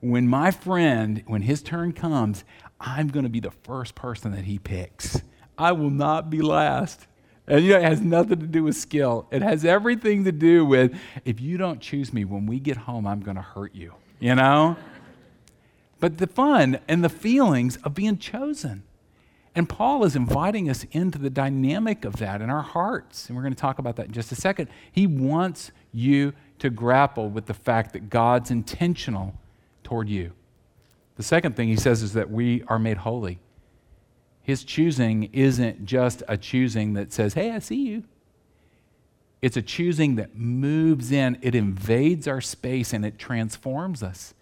when 0.00 0.28
my 0.28 0.50
friend, 0.50 1.22
when 1.26 1.42
his 1.42 1.62
turn 1.62 1.92
comes, 1.92 2.44
I'm 2.78 3.08
going 3.08 3.24
to 3.24 3.30
be 3.30 3.40
the 3.40 3.50
first 3.50 3.94
person 3.94 4.32
that 4.32 4.44
he 4.44 4.58
picks. 4.58 5.22
I 5.56 5.72
will 5.72 5.90
not 5.90 6.28
be 6.28 6.42
last. 6.42 7.06
And 7.46 7.64
you 7.64 7.72
know, 7.72 7.78
it 7.78 7.82
has 7.82 8.00
nothing 8.00 8.40
to 8.40 8.46
do 8.46 8.64
with 8.64 8.76
skill. 8.76 9.26
It 9.30 9.42
has 9.42 9.64
everything 9.64 10.24
to 10.24 10.32
do 10.32 10.64
with 10.64 10.98
if 11.24 11.40
you 11.40 11.58
don't 11.58 11.80
choose 11.80 12.12
me 12.12 12.24
when 12.24 12.46
we 12.46 12.58
get 12.58 12.76
home, 12.78 13.06
I'm 13.06 13.20
going 13.20 13.36
to 13.36 13.42
hurt 13.42 13.74
you, 13.74 13.94
you 14.18 14.34
know? 14.34 14.76
but 16.00 16.18
the 16.18 16.26
fun 16.26 16.78
and 16.86 17.02
the 17.02 17.08
feelings 17.08 17.76
of 17.78 17.94
being 17.94 18.18
chosen. 18.18 18.82
And 19.54 19.68
Paul 19.68 20.04
is 20.04 20.16
inviting 20.16 20.68
us 20.68 20.84
into 20.90 21.18
the 21.18 21.30
dynamic 21.30 22.04
of 22.04 22.16
that 22.16 22.42
in 22.42 22.50
our 22.50 22.62
hearts. 22.62 23.28
And 23.28 23.36
we're 23.36 23.42
going 23.42 23.54
to 23.54 23.60
talk 23.60 23.78
about 23.78 23.96
that 23.96 24.06
in 24.06 24.12
just 24.12 24.32
a 24.32 24.34
second. 24.34 24.68
He 24.90 25.06
wants 25.06 25.70
you 25.92 26.32
to 26.58 26.70
grapple 26.70 27.30
with 27.30 27.46
the 27.46 27.54
fact 27.54 27.92
that 27.92 28.10
God's 28.10 28.50
intentional 28.50 29.34
toward 29.84 30.08
you. 30.08 30.32
The 31.16 31.22
second 31.22 31.56
thing 31.56 31.68
he 31.68 31.76
says 31.76 32.02
is 32.02 32.14
that 32.14 32.30
we 32.30 32.64
are 32.64 32.78
made 32.78 32.98
holy. 32.98 33.38
His 34.44 34.62
choosing 34.62 35.30
isn't 35.32 35.86
just 35.86 36.22
a 36.28 36.36
choosing 36.36 36.92
that 36.92 37.14
says, 37.14 37.32
hey, 37.32 37.50
I 37.50 37.58
see 37.60 37.86
you. 37.86 38.04
It's 39.40 39.56
a 39.56 39.62
choosing 39.62 40.16
that 40.16 40.36
moves 40.36 41.10
in, 41.10 41.38
it 41.40 41.54
invades 41.54 42.28
our 42.28 42.42
space, 42.42 42.92
and 42.92 43.06
it 43.06 43.18
transforms 43.18 44.02
us. 44.02 44.34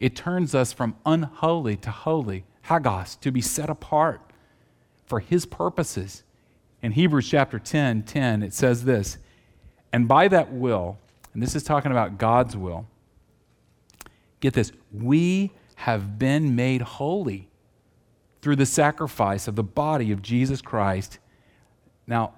It 0.00 0.16
turns 0.16 0.56
us 0.56 0.72
from 0.72 0.96
unholy 1.06 1.76
to 1.78 1.90
holy, 1.90 2.44
hagios, 2.62 3.16
to 3.20 3.30
be 3.30 3.40
set 3.40 3.70
apart 3.70 4.20
for 5.06 5.20
His 5.20 5.46
purposes. 5.46 6.24
In 6.82 6.92
Hebrews 6.92 7.28
chapter 7.28 7.60
10 7.60 8.02
10, 8.02 8.42
it 8.42 8.52
says 8.52 8.84
this, 8.84 9.18
and 9.92 10.08
by 10.08 10.26
that 10.28 10.52
will, 10.52 10.98
and 11.32 11.40
this 11.42 11.54
is 11.54 11.62
talking 11.62 11.92
about 11.92 12.18
God's 12.18 12.56
will, 12.56 12.86
get 14.40 14.54
this, 14.54 14.72
we 14.92 15.52
have 15.76 16.18
been 16.18 16.56
made 16.56 16.82
holy 16.82 17.48
through 18.48 18.56
the 18.56 18.64
sacrifice 18.64 19.46
of 19.46 19.56
the 19.56 19.62
body 19.62 20.10
of 20.10 20.22
Jesus 20.22 20.62
Christ. 20.62 21.18
Now, 22.06 22.32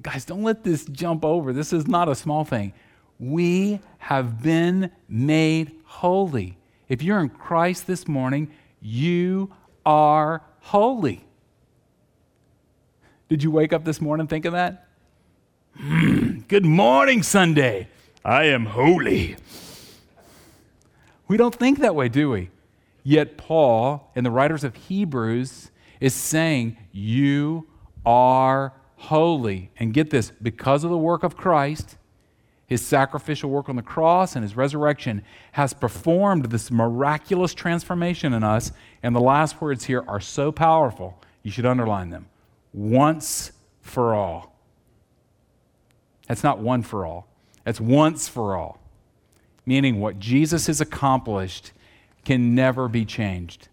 guys, 0.00 0.24
don't 0.24 0.42
let 0.42 0.64
this 0.64 0.86
jump 0.86 1.22
over. 1.22 1.52
This 1.52 1.70
is 1.70 1.86
not 1.86 2.08
a 2.08 2.14
small 2.14 2.46
thing. 2.46 2.72
We 3.18 3.80
have 3.98 4.42
been 4.42 4.90
made 5.06 5.72
holy. 5.84 6.56
If 6.88 7.02
you're 7.02 7.20
in 7.20 7.28
Christ 7.28 7.86
this 7.86 8.08
morning, 8.08 8.52
you 8.80 9.52
are 9.84 10.40
holy. 10.60 11.26
Did 13.28 13.42
you 13.42 13.50
wake 13.50 13.74
up 13.74 13.84
this 13.84 14.00
morning 14.00 14.26
thinking 14.26 14.52
that? 14.52 14.88
Mm, 15.78 16.48
good 16.48 16.64
morning, 16.64 17.22
Sunday. 17.22 17.88
I 18.24 18.44
am 18.44 18.64
holy. 18.64 19.36
We 21.28 21.36
don't 21.36 21.54
think 21.54 21.80
that 21.80 21.94
way, 21.94 22.08
do 22.08 22.30
we? 22.30 22.48
Yet, 23.04 23.36
Paul 23.36 24.10
and 24.16 24.24
the 24.24 24.30
writers 24.30 24.64
of 24.64 24.74
Hebrews 24.74 25.70
is 26.00 26.14
saying, 26.14 26.78
You 26.90 27.68
are 28.04 28.72
holy. 28.96 29.70
And 29.78 29.92
get 29.92 30.10
this 30.10 30.32
because 30.42 30.82
of 30.82 30.90
the 30.90 30.98
work 30.98 31.22
of 31.22 31.36
Christ, 31.36 31.96
his 32.66 32.84
sacrificial 32.84 33.50
work 33.50 33.68
on 33.68 33.76
the 33.76 33.82
cross 33.82 34.34
and 34.34 34.42
his 34.42 34.56
resurrection 34.56 35.22
has 35.52 35.74
performed 35.74 36.46
this 36.46 36.70
miraculous 36.70 37.52
transformation 37.52 38.32
in 38.32 38.42
us. 38.42 38.72
And 39.02 39.14
the 39.14 39.20
last 39.20 39.60
words 39.60 39.84
here 39.84 40.02
are 40.08 40.20
so 40.20 40.50
powerful, 40.50 41.20
you 41.42 41.50
should 41.50 41.66
underline 41.66 42.08
them 42.08 42.26
once 42.72 43.52
for 43.82 44.14
all. 44.14 44.56
That's 46.26 46.42
not 46.42 46.58
one 46.58 46.82
for 46.82 47.04
all, 47.04 47.28
that's 47.64 47.80
once 47.80 48.28
for 48.28 48.56
all. 48.56 48.80
Meaning, 49.66 50.00
what 50.00 50.18
Jesus 50.18 50.66
has 50.66 50.80
accomplished 50.80 51.72
can 52.24 52.54
never 52.54 52.88
be 52.88 53.04
changed. 53.04 53.68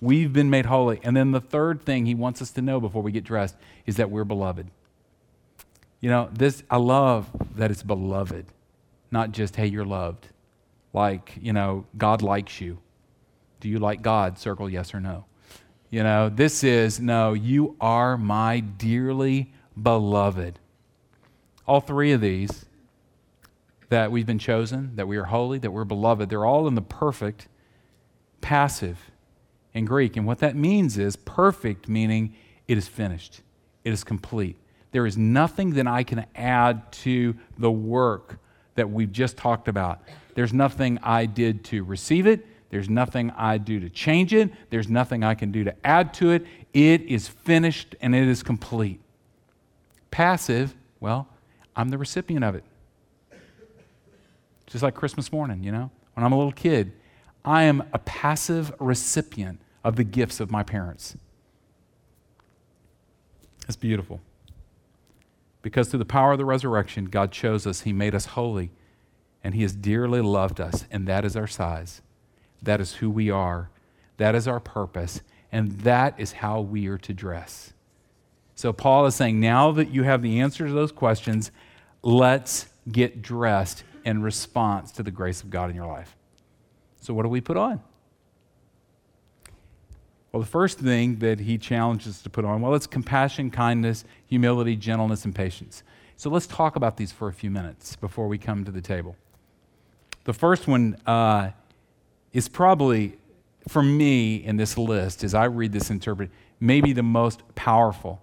We've 0.00 0.32
been 0.32 0.50
made 0.50 0.66
holy. 0.66 1.00
And 1.04 1.16
then 1.16 1.30
the 1.30 1.40
third 1.40 1.82
thing 1.82 2.06
he 2.06 2.14
wants 2.14 2.42
us 2.42 2.50
to 2.52 2.62
know 2.62 2.80
before 2.80 3.02
we 3.02 3.12
get 3.12 3.24
dressed 3.24 3.56
is 3.86 3.96
that 3.96 4.10
we're 4.10 4.24
beloved. 4.24 4.68
You 6.00 6.10
know, 6.10 6.28
this 6.32 6.64
I 6.68 6.78
love 6.78 7.30
that 7.54 7.70
it's 7.70 7.84
beloved, 7.84 8.46
not 9.12 9.30
just 9.30 9.54
hey, 9.54 9.66
you're 9.66 9.84
loved. 9.84 10.26
Like, 10.92 11.38
you 11.40 11.52
know, 11.52 11.86
God 11.96 12.20
likes 12.20 12.60
you. 12.60 12.78
Do 13.60 13.68
you 13.68 13.78
like 13.78 14.02
God? 14.02 14.38
Circle 14.38 14.68
yes 14.68 14.92
or 14.92 15.00
no. 15.00 15.24
You 15.90 16.02
know, 16.02 16.28
this 16.28 16.64
is 16.64 16.98
no, 16.98 17.34
you 17.34 17.76
are 17.80 18.16
my 18.16 18.60
dearly 18.60 19.52
beloved. 19.80 20.58
All 21.66 21.80
three 21.80 22.12
of 22.12 22.20
these 22.20 22.66
that 23.88 24.10
we've 24.10 24.26
been 24.26 24.38
chosen, 24.38 24.96
that 24.96 25.06
we 25.06 25.16
are 25.16 25.26
holy, 25.26 25.58
that 25.58 25.70
we're 25.70 25.84
beloved, 25.84 26.28
they're 26.28 26.44
all 26.44 26.66
in 26.66 26.74
the 26.74 26.82
perfect 26.82 27.46
passive 28.42 29.10
in 29.72 29.86
Greek. 29.86 30.18
And 30.18 30.26
what 30.26 30.40
that 30.40 30.54
means 30.54 30.98
is 30.98 31.16
perfect, 31.16 31.88
meaning 31.88 32.34
it 32.68 32.76
is 32.76 32.86
finished, 32.86 33.40
it 33.84 33.92
is 33.92 34.04
complete. 34.04 34.56
There 34.90 35.06
is 35.06 35.16
nothing 35.16 35.70
that 35.74 35.86
I 35.86 36.02
can 36.02 36.26
add 36.34 36.92
to 36.92 37.34
the 37.56 37.70
work 37.70 38.38
that 38.74 38.90
we've 38.90 39.10
just 39.10 39.38
talked 39.38 39.66
about. 39.68 40.02
There's 40.34 40.52
nothing 40.52 40.98
I 41.02 41.24
did 41.24 41.64
to 41.66 41.82
receive 41.82 42.26
it. 42.26 42.46
There's 42.68 42.88
nothing 42.88 43.30
I 43.36 43.58
do 43.58 43.80
to 43.80 43.90
change 43.90 44.32
it. 44.32 44.50
There's 44.70 44.88
nothing 44.88 45.24
I 45.24 45.34
can 45.34 45.52
do 45.52 45.64
to 45.64 45.74
add 45.86 46.14
to 46.14 46.30
it. 46.30 46.46
It 46.72 47.02
is 47.02 47.28
finished 47.28 47.94
and 48.00 48.14
it 48.14 48.28
is 48.28 48.42
complete. 48.42 49.00
Passive, 50.10 50.74
well, 51.00 51.28
I'm 51.76 51.90
the 51.90 51.98
recipient 51.98 52.44
of 52.44 52.54
it. 52.54 52.64
Just 54.66 54.82
like 54.82 54.94
Christmas 54.94 55.32
morning, 55.32 55.62
you 55.62 55.72
know? 55.72 55.90
When 56.14 56.24
I'm 56.24 56.32
a 56.32 56.36
little 56.36 56.52
kid, 56.52 56.92
I 57.44 57.64
am 57.64 57.82
a 57.92 57.98
passive 57.98 58.72
recipient 58.78 59.60
of 59.84 59.96
the 59.96 60.04
gifts 60.04 60.40
of 60.40 60.50
my 60.50 60.62
parents. 60.62 61.16
It's 63.66 63.76
beautiful. 63.76 64.20
Because 65.60 65.88
through 65.88 66.00
the 66.00 66.04
power 66.04 66.32
of 66.32 66.38
the 66.38 66.44
resurrection, 66.44 67.06
God 67.06 67.32
chose 67.32 67.66
us, 67.66 67.82
He 67.82 67.92
made 67.92 68.14
us 68.14 68.26
holy, 68.26 68.70
and 69.42 69.54
He 69.54 69.62
has 69.62 69.74
dearly 69.74 70.20
loved 70.20 70.60
us, 70.60 70.86
and 70.90 71.06
that 71.06 71.24
is 71.24 71.36
our 71.36 71.46
size. 71.46 72.02
That 72.60 72.80
is 72.80 72.94
who 72.94 73.10
we 73.10 73.30
are. 73.30 73.70
That 74.16 74.34
is 74.34 74.46
our 74.46 74.60
purpose, 74.60 75.20
and 75.50 75.80
that 75.80 76.18
is 76.18 76.32
how 76.32 76.60
we 76.60 76.86
are 76.86 76.98
to 76.98 77.12
dress. 77.12 77.72
So, 78.54 78.72
Paul 78.72 79.06
is 79.06 79.14
saying, 79.14 79.40
now 79.40 79.72
that 79.72 79.90
you 79.90 80.02
have 80.04 80.22
the 80.22 80.40
answer 80.40 80.66
to 80.66 80.72
those 80.72 80.92
questions, 80.92 81.50
let's 82.02 82.68
get 82.90 83.22
dressed 83.22 83.84
in 84.04 84.22
response 84.22 84.92
to 84.92 85.02
the 85.02 85.10
grace 85.10 85.42
of 85.42 85.50
God 85.50 85.70
in 85.70 85.76
your 85.76 85.86
life. 85.86 86.16
So, 87.02 87.12
what 87.12 87.24
do 87.24 87.28
we 87.28 87.40
put 87.40 87.56
on? 87.56 87.82
Well, 90.30 90.40
the 90.40 90.48
first 90.48 90.78
thing 90.78 91.18
that 91.18 91.40
he 91.40 91.58
challenges 91.58 92.16
us 92.16 92.22
to 92.22 92.30
put 92.30 92.44
on, 92.44 92.62
well, 92.62 92.74
it's 92.74 92.86
compassion, 92.86 93.50
kindness, 93.50 94.04
humility, 94.26 94.76
gentleness, 94.76 95.26
and 95.26 95.34
patience. 95.34 95.82
So 96.16 96.30
let's 96.30 96.46
talk 96.46 96.76
about 96.76 96.96
these 96.96 97.12
for 97.12 97.28
a 97.28 97.32
few 97.32 97.50
minutes 97.50 97.96
before 97.96 98.28
we 98.28 98.38
come 98.38 98.64
to 98.64 98.70
the 98.70 98.80
table. 98.80 99.16
The 100.24 100.32
first 100.32 100.68
one 100.68 100.96
uh, 101.04 101.50
is 102.32 102.48
probably, 102.48 103.18
for 103.68 103.82
me 103.82 104.36
in 104.36 104.56
this 104.56 104.78
list, 104.78 105.24
as 105.24 105.34
I 105.34 105.44
read 105.46 105.72
this 105.72 105.90
interpret, 105.90 106.30
maybe 106.60 106.92
the 106.92 107.02
most 107.02 107.42
powerful. 107.56 108.22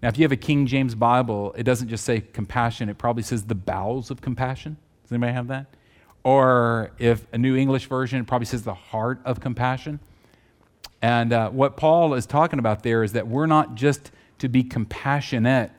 Now, 0.00 0.08
if 0.08 0.16
you 0.16 0.22
have 0.22 0.32
a 0.32 0.36
King 0.36 0.66
James 0.66 0.94
Bible, 0.94 1.52
it 1.58 1.64
doesn't 1.64 1.88
just 1.88 2.04
say 2.04 2.20
compassion, 2.20 2.88
it 2.88 2.96
probably 2.96 3.24
says 3.24 3.44
the 3.44 3.56
bowels 3.56 4.10
of 4.10 4.20
compassion. 4.22 4.76
Does 5.02 5.12
anybody 5.12 5.32
have 5.32 5.48
that? 5.48 5.66
Or 6.24 6.92
if 6.98 7.26
a 7.32 7.38
New 7.38 7.56
English 7.56 7.86
version, 7.86 8.24
probably 8.24 8.46
says 8.46 8.62
the 8.62 8.74
heart 8.74 9.20
of 9.24 9.40
compassion. 9.40 10.00
And 11.00 11.32
uh, 11.32 11.50
what 11.50 11.76
Paul 11.76 12.14
is 12.14 12.26
talking 12.26 12.60
about 12.60 12.84
there 12.84 13.02
is 13.02 13.12
that 13.12 13.26
we're 13.26 13.46
not 13.46 13.74
just 13.74 14.12
to 14.38 14.48
be 14.48 14.62
compassionate, 14.62 15.72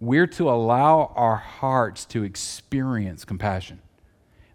we're 0.00 0.26
to 0.26 0.48
allow 0.48 1.12
our 1.14 1.36
hearts 1.36 2.06
to 2.06 2.22
experience 2.22 3.24
compassion. 3.24 3.80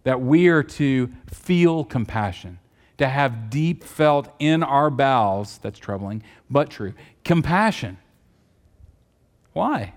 That 0.03 0.21
we 0.21 0.47
are 0.47 0.63
to 0.63 1.09
feel 1.31 1.83
compassion, 1.83 2.59
to 2.97 3.07
have 3.07 3.49
deep 3.49 3.83
felt 3.83 4.29
in 4.39 4.63
our 4.63 4.89
bowels, 4.89 5.59
that's 5.59 5.77
troubling, 5.77 6.23
but 6.49 6.71
true, 6.71 6.93
compassion. 7.23 7.97
Why? 9.53 9.93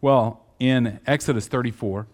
Well, 0.00 0.44
in 0.60 1.00
Exodus 1.06 1.48
34, 1.48 2.06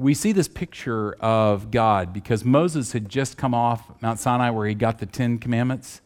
we 0.00 0.14
see 0.14 0.32
this 0.32 0.48
picture 0.48 1.12
of 1.20 1.70
God 1.70 2.14
because 2.14 2.42
Moses 2.42 2.92
had 2.92 3.06
just 3.08 3.36
come 3.36 3.52
off 3.52 3.82
Mount 4.00 4.18
Sinai 4.18 4.48
where 4.48 4.66
he 4.66 4.74
got 4.74 4.98
the 4.98 5.04
Ten 5.04 5.38
Commandments. 5.38 6.00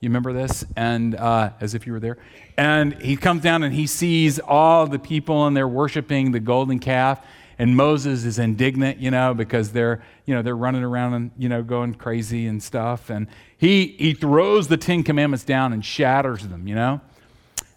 You 0.00 0.08
remember 0.08 0.32
this? 0.32 0.64
And 0.74 1.14
uh, 1.14 1.50
as 1.60 1.72
if 1.72 1.86
you 1.86 1.92
were 1.92 2.00
there. 2.00 2.18
And 2.56 3.00
he 3.00 3.16
comes 3.16 3.42
down 3.42 3.62
and 3.62 3.72
he 3.72 3.86
sees 3.86 4.40
all 4.40 4.88
the 4.88 4.98
people 4.98 5.46
and 5.46 5.56
they're 5.56 5.68
worshiping 5.68 6.32
the 6.32 6.40
golden 6.40 6.80
calf. 6.80 7.24
And 7.56 7.76
Moses 7.76 8.24
is 8.24 8.40
indignant, 8.40 8.98
you 8.98 9.12
know, 9.12 9.32
because 9.32 9.70
they're, 9.70 10.02
you 10.26 10.34
know, 10.34 10.42
they're 10.42 10.56
running 10.56 10.82
around 10.82 11.14
and, 11.14 11.30
you 11.38 11.48
know, 11.48 11.62
going 11.62 11.94
crazy 11.94 12.48
and 12.48 12.60
stuff. 12.60 13.10
And 13.10 13.28
he, 13.56 13.94
he 13.98 14.12
throws 14.12 14.66
the 14.66 14.76
Ten 14.76 15.04
Commandments 15.04 15.44
down 15.44 15.72
and 15.72 15.84
shatters 15.84 16.46
them, 16.48 16.66
you 16.66 16.74
know. 16.74 17.00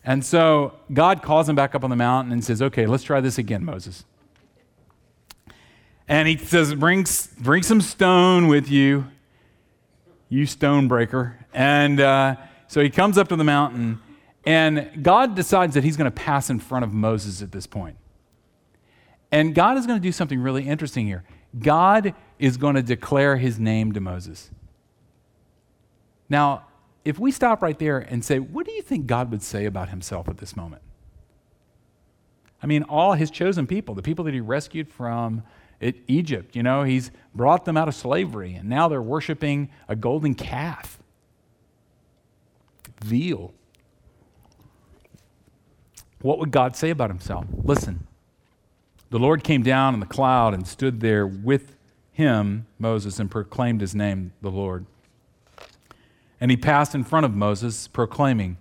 And 0.03 0.25
so 0.25 0.73
God 0.91 1.21
calls 1.21 1.47
him 1.47 1.55
back 1.55 1.75
up 1.75 1.83
on 1.83 1.91
the 1.91 1.95
mountain 1.95 2.33
and 2.33 2.43
says, 2.43 2.59
okay, 2.59 2.87
let's 2.87 3.03
try 3.03 3.21
this 3.21 3.37
again, 3.37 3.63
Moses. 3.63 4.03
And 6.09 6.27
he 6.27 6.37
says, 6.37 6.73
bring, 6.73 7.05
bring 7.39 7.61
some 7.61 7.81
stone 7.81 8.47
with 8.47 8.69
you, 8.69 9.05
you 10.27 10.47
stone 10.47 10.87
breaker. 10.87 11.45
And 11.53 12.01
uh, 12.01 12.35
so 12.67 12.81
he 12.81 12.89
comes 12.89 13.17
up 13.17 13.27
to 13.27 13.35
the 13.35 13.43
mountain, 13.43 14.01
and 14.43 15.03
God 15.03 15.35
decides 15.35 15.75
that 15.75 15.83
he's 15.83 15.97
going 15.97 16.11
to 16.11 16.11
pass 16.11 16.49
in 16.49 16.59
front 16.59 16.83
of 16.83 16.93
Moses 16.93 17.43
at 17.43 17.51
this 17.51 17.67
point. 17.67 17.95
And 19.31 19.53
God 19.53 19.77
is 19.77 19.85
going 19.85 19.99
to 19.99 20.03
do 20.03 20.11
something 20.11 20.39
really 20.39 20.67
interesting 20.67 21.05
here. 21.05 21.23
God 21.59 22.15
is 22.39 22.57
going 22.57 22.73
to 22.73 22.81
declare 22.81 23.37
his 23.37 23.59
name 23.59 23.91
to 23.91 23.99
Moses. 23.99 24.49
Now, 26.27 26.65
if 27.05 27.19
we 27.19 27.31
stop 27.31 27.61
right 27.61 27.77
there 27.77 27.99
and 27.99 28.25
say, 28.25 28.39
what 28.39 28.65
do 28.65 28.71
you 28.71 28.81
think 28.81 29.05
God 29.05 29.29
would 29.29 29.43
say 29.43 29.65
about 29.65 29.89
himself 29.89 30.27
at 30.27 30.39
this 30.39 30.55
moment? 30.55 30.81
I 32.63 32.67
mean, 32.67 32.81
all 32.83 33.13
his 33.13 33.29
chosen 33.29 33.67
people, 33.67 33.93
the 33.93 34.01
people 34.01 34.25
that 34.25 34.33
he 34.33 34.41
rescued 34.41 34.89
from 34.89 35.43
Egypt. 35.81 36.55
You 36.55 36.63
know, 36.63 36.83
he's 36.83 37.11
brought 37.33 37.65
them 37.65 37.77
out 37.77 37.87
of 37.87 37.95
slavery, 37.95 38.53
and 38.53 38.67
now 38.69 38.87
they're 38.87 39.01
worshiping 39.01 39.69
a 39.87 39.95
golden 39.95 40.35
calf. 40.35 40.99
Veal. 43.03 43.53
What 46.21 46.37
would 46.39 46.51
God 46.51 46.75
say 46.75 46.89
about 46.89 47.09
himself? 47.09 47.45
Listen. 47.63 48.07
The 49.09 49.19
Lord 49.19 49.43
came 49.43 49.63
down 49.63 49.95
in 49.95 49.99
the 49.99 50.05
cloud 50.05 50.53
and 50.53 50.67
stood 50.67 50.99
there 50.99 51.25
with 51.25 51.75
him, 52.11 52.67
Moses, 52.77 53.19
and 53.19 53.31
proclaimed 53.31 53.81
his 53.81 53.95
name, 53.95 54.33
the 54.41 54.51
Lord. 54.51 54.85
And 56.39 56.51
he 56.51 56.57
passed 56.57 56.93
in 56.93 57.03
front 57.03 57.25
of 57.25 57.33
Moses, 57.33 57.87
proclaiming, 57.87 58.57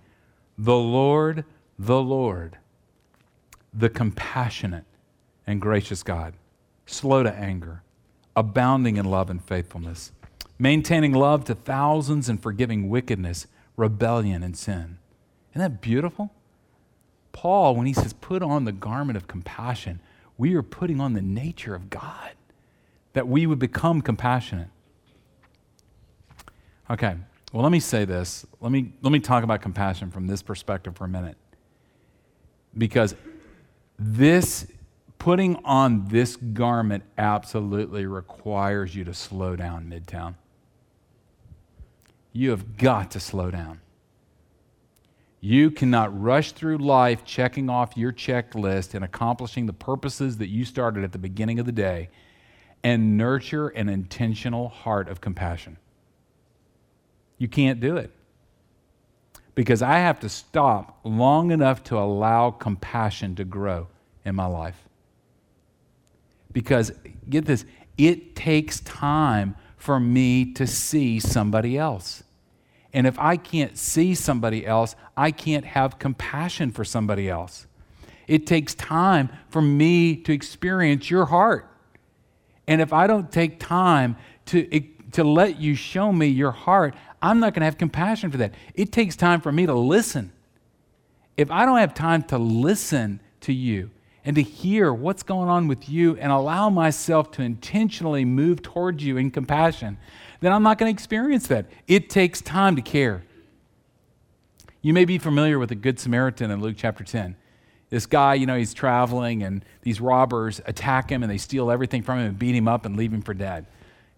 The 0.56 0.76
Lord, 0.76 1.44
the 1.78 2.00
Lord, 2.00 2.58
the 3.74 3.90
compassionate 3.90 4.84
and 5.46 5.60
gracious 5.60 6.02
God, 6.02 6.34
slow 6.88 7.22
to 7.22 7.32
anger, 7.32 7.82
abounding 8.34 8.96
in 8.96 9.04
love 9.04 9.30
and 9.30 9.42
faithfulness, 9.42 10.12
maintaining 10.58 11.12
love 11.12 11.44
to 11.44 11.54
thousands 11.54 12.28
and 12.28 12.42
forgiving 12.42 12.88
wickedness, 12.88 13.46
rebellion, 13.76 14.42
and 14.42 14.56
sin. 14.56 14.98
Isn't 15.52 15.60
that 15.60 15.80
beautiful? 15.80 16.32
Paul, 17.32 17.76
when 17.76 17.86
he 17.86 17.92
says, 17.92 18.12
put 18.12 18.42
on 18.42 18.64
the 18.64 18.72
garment 18.72 19.16
of 19.16 19.28
compassion, 19.28 20.00
we 20.36 20.54
are 20.54 20.62
putting 20.62 21.00
on 21.00 21.12
the 21.12 21.22
nature 21.22 21.74
of 21.74 21.90
God, 21.90 22.32
that 23.12 23.28
we 23.28 23.46
would 23.46 23.58
become 23.58 24.00
compassionate. 24.00 24.68
Okay, 26.90 27.16
well, 27.52 27.62
let 27.62 27.72
me 27.72 27.80
say 27.80 28.04
this. 28.04 28.46
Let 28.60 28.72
me, 28.72 28.92
let 29.02 29.10
me 29.12 29.20
talk 29.20 29.44
about 29.44 29.60
compassion 29.60 30.10
from 30.10 30.26
this 30.26 30.42
perspective 30.42 30.96
for 30.96 31.04
a 31.04 31.08
minute. 31.08 31.36
Because 32.76 33.14
this, 33.98 34.66
putting 35.18 35.56
on 35.64 36.08
this 36.08 36.36
garment 36.36 37.04
absolutely 37.16 38.06
requires 38.06 38.94
you 38.94 39.04
to 39.04 39.14
slow 39.14 39.56
down, 39.56 39.86
Midtown. 39.90 40.34
You 42.32 42.50
have 42.50 42.76
got 42.76 43.10
to 43.12 43.20
slow 43.20 43.50
down. 43.50 43.80
You 45.40 45.70
cannot 45.70 46.20
rush 46.20 46.52
through 46.52 46.78
life 46.78 47.24
checking 47.24 47.70
off 47.70 47.96
your 47.96 48.12
checklist 48.12 48.94
and 48.94 49.04
accomplishing 49.04 49.66
the 49.66 49.72
purposes 49.72 50.38
that 50.38 50.48
you 50.48 50.64
started 50.64 51.04
at 51.04 51.12
the 51.12 51.18
beginning 51.18 51.58
of 51.60 51.66
the 51.66 51.72
day 51.72 52.10
and 52.82 53.16
nurture 53.16 53.68
an 53.68 53.88
intentional 53.88 54.68
heart 54.68 55.08
of 55.08 55.20
compassion. 55.20 55.76
You 57.38 57.48
can't 57.48 57.80
do 57.80 57.96
it. 57.96 58.12
Because 59.54 59.82
I 59.82 59.98
have 59.98 60.20
to 60.20 60.28
stop 60.28 61.00
long 61.02 61.50
enough 61.50 61.82
to 61.84 61.98
allow 61.98 62.50
compassion 62.50 63.34
to 63.36 63.44
grow 63.44 63.88
in 64.24 64.34
my 64.34 64.46
life. 64.46 64.87
Because, 66.52 66.92
get 67.28 67.44
this, 67.44 67.64
it 67.96 68.34
takes 68.34 68.80
time 68.80 69.56
for 69.76 70.00
me 70.00 70.52
to 70.54 70.66
see 70.66 71.20
somebody 71.20 71.78
else. 71.78 72.22
And 72.92 73.06
if 73.06 73.18
I 73.18 73.36
can't 73.36 73.76
see 73.76 74.14
somebody 74.14 74.66
else, 74.66 74.96
I 75.16 75.30
can't 75.30 75.64
have 75.64 75.98
compassion 75.98 76.70
for 76.70 76.84
somebody 76.84 77.28
else. 77.28 77.66
It 78.26 78.46
takes 78.46 78.74
time 78.74 79.30
for 79.48 79.62
me 79.62 80.16
to 80.16 80.32
experience 80.32 81.10
your 81.10 81.26
heart. 81.26 81.70
And 82.66 82.80
if 82.80 82.92
I 82.92 83.06
don't 83.06 83.30
take 83.32 83.58
time 83.58 84.16
to, 84.46 84.80
to 85.12 85.24
let 85.24 85.60
you 85.60 85.74
show 85.74 86.12
me 86.12 86.26
your 86.26 86.50
heart, 86.50 86.94
I'm 87.20 87.40
not 87.40 87.54
going 87.54 87.60
to 87.60 87.66
have 87.66 87.78
compassion 87.78 88.30
for 88.30 88.36
that. 88.38 88.54
It 88.74 88.92
takes 88.92 89.16
time 89.16 89.40
for 89.40 89.50
me 89.50 89.66
to 89.66 89.74
listen. 89.74 90.32
If 91.36 91.50
I 91.50 91.64
don't 91.64 91.78
have 91.78 91.94
time 91.94 92.22
to 92.24 92.38
listen 92.38 93.20
to 93.42 93.52
you 93.52 93.90
and 94.24 94.36
to 94.36 94.42
hear 94.42 94.92
what's 94.92 95.22
going 95.22 95.48
on 95.48 95.68
with 95.68 95.88
you 95.88 96.16
and 96.16 96.30
allow 96.30 96.68
myself 96.68 97.30
to 97.32 97.42
intentionally 97.42 98.24
move 98.24 98.62
towards 98.62 99.02
you 99.02 99.16
in 99.16 99.30
compassion, 99.30 99.98
then 100.40 100.52
I'm 100.52 100.62
not 100.62 100.78
going 100.78 100.92
to 100.92 100.94
experience 100.94 101.46
that. 101.48 101.66
It 101.86 102.10
takes 102.10 102.40
time 102.40 102.76
to 102.76 102.82
care. 102.82 103.22
You 104.82 104.92
may 104.92 105.04
be 105.04 105.18
familiar 105.18 105.58
with 105.58 105.70
the 105.70 105.74
Good 105.74 105.98
Samaritan 105.98 106.50
in 106.50 106.60
Luke 106.60 106.76
chapter 106.76 107.04
10. 107.04 107.36
This 107.90 108.06
guy, 108.06 108.34
you 108.34 108.46
know, 108.46 108.56
he's 108.56 108.74
traveling 108.74 109.42
and 109.42 109.64
these 109.82 110.00
robbers 110.00 110.60
attack 110.66 111.10
him 111.10 111.22
and 111.22 111.32
they 111.32 111.38
steal 111.38 111.70
everything 111.70 112.02
from 112.02 112.18
him 112.18 112.26
and 112.26 112.38
beat 112.38 112.54
him 112.54 112.68
up 112.68 112.84
and 112.84 112.96
leave 112.96 113.12
him 113.12 113.22
for 113.22 113.34
dead. 113.34 113.66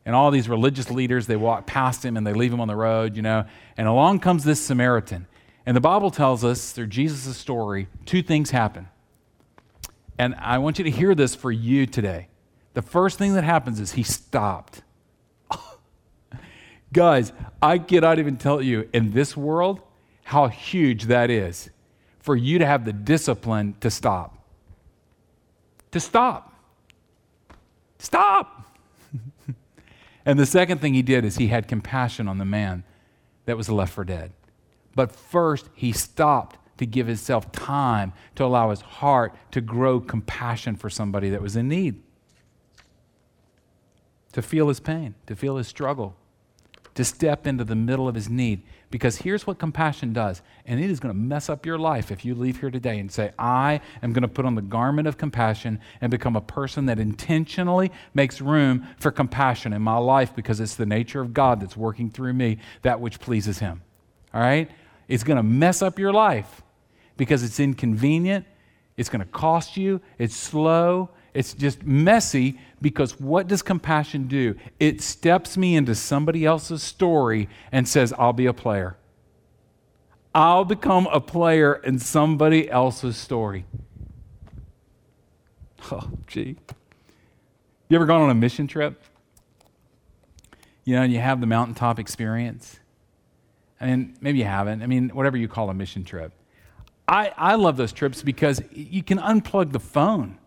And 0.05 0.15
all 0.15 0.31
these 0.31 0.49
religious 0.49 0.91
leaders, 0.91 1.27
they 1.27 1.37
walk 1.37 1.67
past 1.67 2.05
him 2.05 2.17
and 2.17 2.27
they 2.27 2.33
leave 2.33 2.53
him 2.53 2.61
on 2.61 2.69
the 2.69 2.77
road, 2.77 3.17
you 3.17 3.23
know. 3.23 3.45
And 3.77 3.87
along 3.87 4.21
comes 4.21 4.45
this 4.45 4.61
Samaritan. 4.61 5.27
And 5.67 5.77
the 5.77 5.81
Bible 5.81 6.11
tells 6.11 6.43
us, 6.43 6.73
through 6.73 6.89
Jesus' 6.89 7.37
story, 7.37 7.87
two 8.07 8.23
things 8.23 8.51
happen. 8.51 8.89
And 10.21 10.35
I 10.35 10.59
want 10.59 10.77
you 10.77 10.85
to 10.85 10.91
hear 10.91 11.15
this 11.15 11.35
for 11.35 11.51
you 11.51 11.87
today. 11.87 12.29
The 12.75 12.83
first 12.83 13.17
thing 13.17 13.33
that 13.37 13.43
happens 13.43 13.81
is 13.81 13.93
he 13.93 14.03
stopped. 14.03 14.83
Guys, 16.93 17.33
I 17.63 17.79
cannot 17.79 18.19
even 18.19 18.37
tell 18.37 18.61
you 18.61 18.87
in 18.93 19.13
this 19.13 19.35
world 19.35 19.81
how 20.25 20.49
huge 20.49 21.05
that 21.05 21.31
is 21.31 21.71
for 22.19 22.37
you 22.37 22.59
to 22.59 22.67
have 22.67 22.85
the 22.85 22.93
discipline 22.93 23.77
to 23.81 23.91
stop. 23.91 24.37
To 25.93 25.99
stop. 25.99 26.53
Stop. 27.99 28.77
and 30.27 30.39
the 30.39 30.45
second 30.45 30.83
thing 30.83 30.93
he 30.93 31.01
did 31.01 31.25
is 31.25 31.39
he 31.39 31.47
had 31.47 31.67
compassion 31.67 32.29
on 32.29 32.37
the 32.37 32.45
man 32.45 32.85
that 33.47 33.57
was 33.57 33.71
left 33.71 33.95
for 33.95 34.05
dead. 34.05 34.33
But 34.95 35.13
first, 35.13 35.71
he 35.73 35.93
stopped 35.93 36.59
to 36.81 36.87
give 36.87 37.07
himself 37.07 37.53
time 37.53 38.11
to 38.35 38.43
allow 38.43 38.71
his 38.71 38.81
heart 38.81 39.35
to 39.51 39.61
grow 39.61 40.01
compassion 40.01 40.75
for 40.75 40.89
somebody 40.89 41.29
that 41.29 41.43
was 41.43 41.55
in 41.55 41.69
need, 41.69 42.03
to 44.33 44.41
feel 44.41 44.67
his 44.69 44.81
pain, 44.81 45.15
to 45.27 45.37
feel 45.37 45.59
his 45.59 45.69
struggle, 45.69 46.17
to 46.95 47.05
step 47.05 47.47
into 47.47 47.65
the 47.65 47.75
middle 47.75 48.09
of 48.09 48.15
his 48.15 48.31
need. 48.31 48.63
Because 48.91 49.19
here's 49.19 49.47
what 49.47 49.59
compassion 49.59 50.15
does, 50.15 50.41
and 50.65 50.81
it 50.81 50.89
is 50.89 51.01
going 51.01 51.15
to 51.15 51.21
mess 51.21 51.51
up 51.51 51.67
your 51.67 51.79
life 51.79 52.11
if 52.11 52.25
you 52.25 52.35
leave 52.35 52.59
here 52.61 52.71
today 52.71 52.99
and 52.99 53.13
say, 53.13 53.31
I 53.39 53.83
am 54.03 54.15
going 54.15 54.23
to 54.23 54.29
put 54.29 54.47
on 54.47 54.55
the 54.55 54.63
garment 54.63 55.07
of 55.07 55.19
compassion 55.19 55.81
and 56.01 56.11
become 56.11 56.35
a 56.35 56.41
person 56.41 56.87
that 56.87 56.99
intentionally 56.99 57.93
makes 58.15 58.41
room 58.41 58.89
for 58.99 59.11
compassion 59.11 59.75
in 59.75 59.83
my 59.83 59.99
life 59.99 60.35
because 60.35 60.61
it's 60.61 60.77
the 60.77 60.87
nature 60.87 61.21
of 61.21 61.35
God 61.35 61.61
that's 61.61 61.77
working 61.77 62.09
through 62.09 62.33
me, 62.33 62.57
that 62.81 63.03
which 63.03 63.21
pleases 63.21 63.59
Him. 63.59 63.83
All 64.33 64.41
right? 64.41 64.71
It's 65.09 65.25
going 65.25 65.37
to 65.37 65.43
mess 65.43 65.83
up 65.83 65.99
your 65.99 66.15
life 66.15 66.63
because 67.21 67.43
it's 67.43 67.61
inconvenient, 67.61 68.47
it's 68.97 69.11
going 69.11 69.21
to 69.21 69.27
cost 69.27 69.77
you, 69.77 70.01
it's 70.17 70.35
slow, 70.35 71.11
it's 71.35 71.53
just 71.53 71.83
messy 71.85 72.59
because 72.81 73.21
what 73.21 73.47
does 73.47 73.61
compassion 73.61 74.27
do? 74.27 74.55
It 74.79 75.03
steps 75.03 75.59
me 75.59 75.77
into 75.77 75.95
somebody 75.95 76.47
else's 76.47 76.83
story 76.83 77.51
and 77.73 77.87
says, 77.87 78.15
I'll 78.17 78.33
be 78.33 78.47
a 78.47 78.55
player. 78.55 78.97
I'll 80.35 80.65
become 80.65 81.09
a 81.09 81.21
player 81.21 81.75
in 81.75 81.99
somebody 81.99 82.71
else's 82.71 83.19
story. 83.19 83.67
Oh, 85.93 86.11
gee. 86.27 86.57
You 87.89 87.97
ever 87.97 88.07
gone 88.07 88.21
on 88.21 88.31
a 88.31 88.35
mission 88.35 88.67
trip? 88.67 89.03
You 90.85 90.95
know, 90.95 91.03
and 91.03 91.13
you 91.13 91.19
have 91.19 91.41
the 91.41 91.47
mountaintop 91.47 91.99
experience? 91.99 92.79
I 93.81 93.87
mean, 93.87 94.17
maybe 94.21 94.39
you 94.39 94.45
haven't. 94.45 94.83
I 94.83 94.87
mean, 94.87 95.09
whatever 95.09 95.37
you 95.37 95.49
call 95.49 95.69
a 95.69 95.75
mission 95.75 96.05
trip. 96.05 96.33
I, 97.11 97.33
I 97.37 97.55
love 97.57 97.77
those 97.77 97.93
trips 97.93 98.23
because 98.23 98.63
you 98.73 99.03
can 99.03 99.19
unplug 99.19 99.73
the 99.73 99.81
phone 99.81 100.39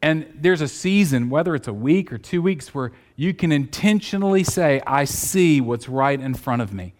and 0.00 0.26
there's 0.36 0.60
a 0.60 0.68
season, 0.68 1.30
whether 1.30 1.56
it's 1.56 1.66
a 1.66 1.72
week 1.72 2.12
or 2.12 2.18
two 2.18 2.40
weeks, 2.40 2.72
where 2.72 2.92
you 3.16 3.34
can 3.34 3.50
intentionally 3.50 4.44
say, 4.44 4.80
I 4.86 5.04
see 5.04 5.60
what's 5.60 5.88
right 5.88 6.20
in 6.20 6.34
front 6.34 6.62
of 6.62 6.72
me. 6.72 6.94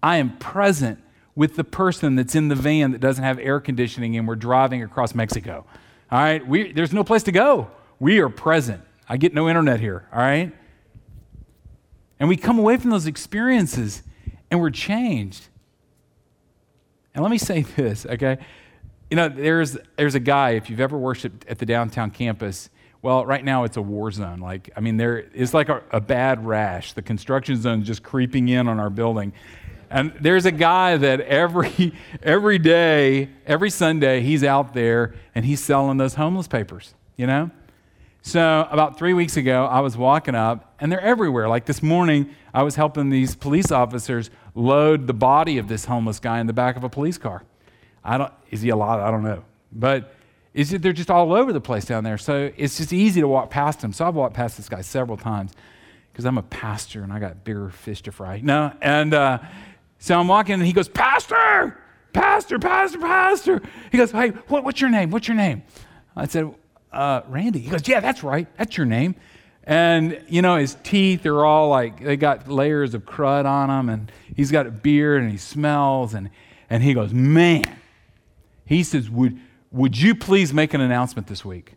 I 0.00 0.18
am 0.18 0.38
present 0.38 1.02
with 1.34 1.56
the 1.56 1.64
person 1.64 2.14
that's 2.14 2.36
in 2.36 2.46
the 2.46 2.54
van 2.54 2.92
that 2.92 3.00
doesn't 3.00 3.24
have 3.24 3.40
air 3.40 3.58
conditioning 3.58 4.16
and 4.16 4.28
we're 4.28 4.36
driving 4.36 4.82
across 4.84 5.12
Mexico. 5.12 5.66
All 6.12 6.20
right? 6.20 6.46
We, 6.46 6.70
there's 6.70 6.92
no 6.92 7.02
place 7.02 7.24
to 7.24 7.32
go. 7.32 7.68
We 7.98 8.20
are 8.20 8.28
present. 8.28 8.82
I 9.08 9.16
get 9.16 9.34
no 9.34 9.48
internet 9.48 9.80
here. 9.80 10.06
All 10.12 10.20
right? 10.20 10.52
And 12.20 12.28
we 12.28 12.36
come 12.36 12.60
away 12.60 12.76
from 12.76 12.90
those 12.90 13.06
experiences 13.06 14.04
and 14.52 14.60
we're 14.60 14.70
changed. 14.70 15.48
And 17.14 17.22
let 17.22 17.30
me 17.30 17.38
say 17.38 17.62
this, 17.76 18.06
okay? 18.06 18.38
You 19.10 19.16
know, 19.16 19.28
there's, 19.28 19.76
there's 19.96 20.14
a 20.14 20.20
guy, 20.20 20.50
if 20.50 20.70
you've 20.70 20.80
ever 20.80 20.96
worshiped 20.96 21.46
at 21.46 21.58
the 21.58 21.66
downtown 21.66 22.10
campus, 22.10 22.70
well, 23.02 23.26
right 23.26 23.44
now 23.44 23.64
it's 23.64 23.76
a 23.76 23.82
war 23.82 24.10
zone. 24.12 24.38
Like, 24.38 24.70
I 24.76 24.80
mean, 24.80 24.96
there 24.96 25.18
is 25.18 25.52
like 25.52 25.68
a, 25.68 25.82
a 25.90 26.00
bad 26.00 26.46
rash. 26.46 26.92
The 26.92 27.02
construction 27.02 27.60
zone 27.60 27.80
is 27.80 27.86
just 27.86 28.02
creeping 28.02 28.48
in 28.48 28.68
on 28.68 28.78
our 28.78 28.90
building. 28.90 29.32
And 29.90 30.14
there's 30.20 30.46
a 30.46 30.52
guy 30.52 30.96
that 30.96 31.20
every, 31.20 31.92
every 32.22 32.58
day, 32.58 33.28
every 33.46 33.70
Sunday, 33.70 34.22
he's 34.22 34.44
out 34.44 34.72
there 34.72 35.14
and 35.34 35.44
he's 35.44 35.60
selling 35.60 35.98
those 35.98 36.14
homeless 36.14 36.48
papers, 36.48 36.94
you 37.16 37.26
know? 37.26 37.50
So, 38.24 38.68
about 38.70 38.98
three 38.98 39.14
weeks 39.14 39.36
ago, 39.36 39.66
I 39.66 39.80
was 39.80 39.96
walking 39.96 40.36
up, 40.36 40.76
and 40.78 40.92
they're 40.92 41.00
everywhere. 41.00 41.48
Like 41.48 41.64
this 41.66 41.82
morning, 41.82 42.30
I 42.54 42.62
was 42.62 42.76
helping 42.76 43.10
these 43.10 43.34
police 43.34 43.72
officers 43.72 44.30
load 44.54 45.08
the 45.08 45.12
body 45.12 45.58
of 45.58 45.66
this 45.66 45.86
homeless 45.86 46.20
guy 46.20 46.38
in 46.38 46.46
the 46.46 46.52
back 46.52 46.76
of 46.76 46.84
a 46.84 46.88
police 46.88 47.18
car. 47.18 47.42
I 48.04 48.18
don't, 48.18 48.32
is 48.50 48.62
he 48.62 48.68
alive? 48.68 49.00
I 49.00 49.10
don't 49.10 49.24
know. 49.24 49.44
But 49.72 50.14
it's 50.54 50.70
just, 50.70 50.82
they're 50.82 50.92
just 50.92 51.10
all 51.10 51.32
over 51.32 51.52
the 51.52 51.60
place 51.60 51.84
down 51.84 52.04
there. 52.04 52.16
So 52.16 52.52
it's 52.56 52.76
just 52.76 52.92
easy 52.92 53.20
to 53.20 53.28
walk 53.28 53.50
past 53.50 53.82
him. 53.82 53.92
So 53.92 54.06
I've 54.06 54.14
walked 54.14 54.34
past 54.34 54.56
this 54.56 54.68
guy 54.68 54.82
several 54.82 55.16
times 55.16 55.52
because 56.12 56.24
I'm 56.24 56.38
a 56.38 56.42
pastor 56.42 57.02
and 57.02 57.12
I 57.12 57.18
got 57.18 57.42
bigger 57.42 57.70
fish 57.70 58.02
to 58.02 58.12
fry. 58.12 58.40
No, 58.40 58.72
and 58.80 59.14
uh, 59.14 59.38
so 59.98 60.18
I'm 60.18 60.28
walking 60.28 60.54
and 60.54 60.64
he 60.64 60.72
goes, 60.72 60.88
Pastor, 60.88 61.76
Pastor, 62.12 62.58
Pastor, 62.60 62.98
Pastor. 62.98 63.62
He 63.90 63.98
goes, 63.98 64.12
Hey, 64.12 64.28
what, 64.28 64.62
what's 64.62 64.80
your 64.80 64.90
name? 64.90 65.10
What's 65.10 65.26
your 65.26 65.36
name? 65.36 65.62
I 66.14 66.26
said, 66.26 66.54
uh, 66.92 67.22
Randy. 67.28 67.60
He 67.60 67.70
goes, 67.70 67.86
Yeah, 67.88 68.00
that's 68.00 68.22
right. 68.22 68.46
That's 68.56 68.76
your 68.76 68.86
name. 68.86 69.14
And, 69.64 70.20
you 70.28 70.42
know, 70.42 70.56
his 70.56 70.76
teeth 70.82 71.24
are 71.24 71.44
all 71.44 71.68
like, 71.68 72.02
they 72.02 72.16
got 72.16 72.48
layers 72.48 72.94
of 72.94 73.04
crud 73.04 73.44
on 73.44 73.68
them, 73.68 73.88
and 73.88 74.10
he's 74.34 74.50
got 74.50 74.66
a 74.66 74.72
beard 74.72 75.22
and 75.22 75.30
he 75.30 75.38
smells. 75.38 76.14
And 76.14 76.30
And 76.68 76.82
he 76.82 76.94
goes, 76.94 77.12
Man, 77.12 77.64
he 78.64 78.82
says, 78.82 79.08
Would, 79.10 79.38
would 79.70 79.96
you 79.98 80.14
please 80.14 80.52
make 80.52 80.74
an 80.74 80.80
announcement 80.80 81.28
this 81.28 81.44
week? 81.44 81.74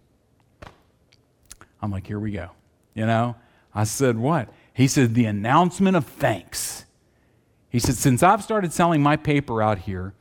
I'm 1.81 1.91
like, 1.91 2.07
Here 2.07 2.19
we 2.19 2.31
go. 2.31 2.51
You 2.93 3.05
know? 3.05 3.35
I 3.73 3.83
said, 3.83 4.17
What? 4.17 4.49
He 4.73 4.87
said, 4.87 5.13
The 5.13 5.25
announcement 5.25 5.95
of 5.95 6.05
thanks. 6.05 6.85
He 7.69 7.79
said, 7.79 7.95
Since 7.95 8.23
I've 8.23 8.41
started 8.43 8.73
selling 8.73 9.03
my 9.03 9.15
paper 9.15 9.61
out 9.61 9.79
here, 9.79 10.13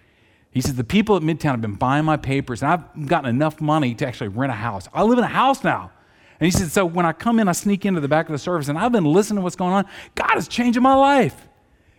he 0.55 0.61
says, 0.61 0.77
The 0.77 0.85
people 0.85 1.17
at 1.17 1.23
Midtown 1.23 1.51
have 1.51 1.61
been 1.61 1.75
buying 1.75 2.05
my 2.05 2.17
papers, 2.17 2.62
and 2.62 2.73
I've 2.73 3.07
gotten 3.07 3.29
enough 3.29 3.61
money 3.61 3.95
to 3.97 4.07
actually 4.07 4.29
rent 4.29 4.53
a 4.53 4.57
house. 4.57 4.88
I 4.95 5.03
live 5.03 5.19
in 5.19 5.25
a 5.25 5.29
house 5.29 5.62
now. 5.62 5.90
And 6.40 6.47
he 6.47 6.51
said, 6.51 6.71
So 6.71 6.87
when 6.87 7.05
I 7.05 7.12
come 7.12 7.40
in, 7.40 7.49
I 7.49 7.53
sneak 7.53 7.85
into 7.85 8.01
the 8.01 8.09
back 8.09 8.27
of 8.27 8.33
the 8.33 8.38
service, 8.38 8.69
and 8.69 8.79
I've 8.79 8.93
been 8.93 9.05
listening 9.05 9.38
to 9.38 9.43
what's 9.43 9.57
going 9.57 9.73
on. 9.73 9.85
God 10.14 10.38
is 10.38 10.49
changing 10.49 10.83
my 10.83 10.95
life. 10.95 11.49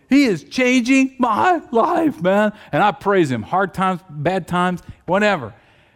He 0.10 0.24
is 0.24 0.44
changing 0.44 1.16
my 1.20 1.62
life, 1.72 2.22
man. 2.22 2.54
And 2.72 2.82
I 2.82 2.92
praise 2.92 3.30
him. 3.30 3.42
Hard 3.42 3.74
times, 3.74 4.02
bad 4.10 4.48
times, 4.48 4.82
whatever. 5.06 5.54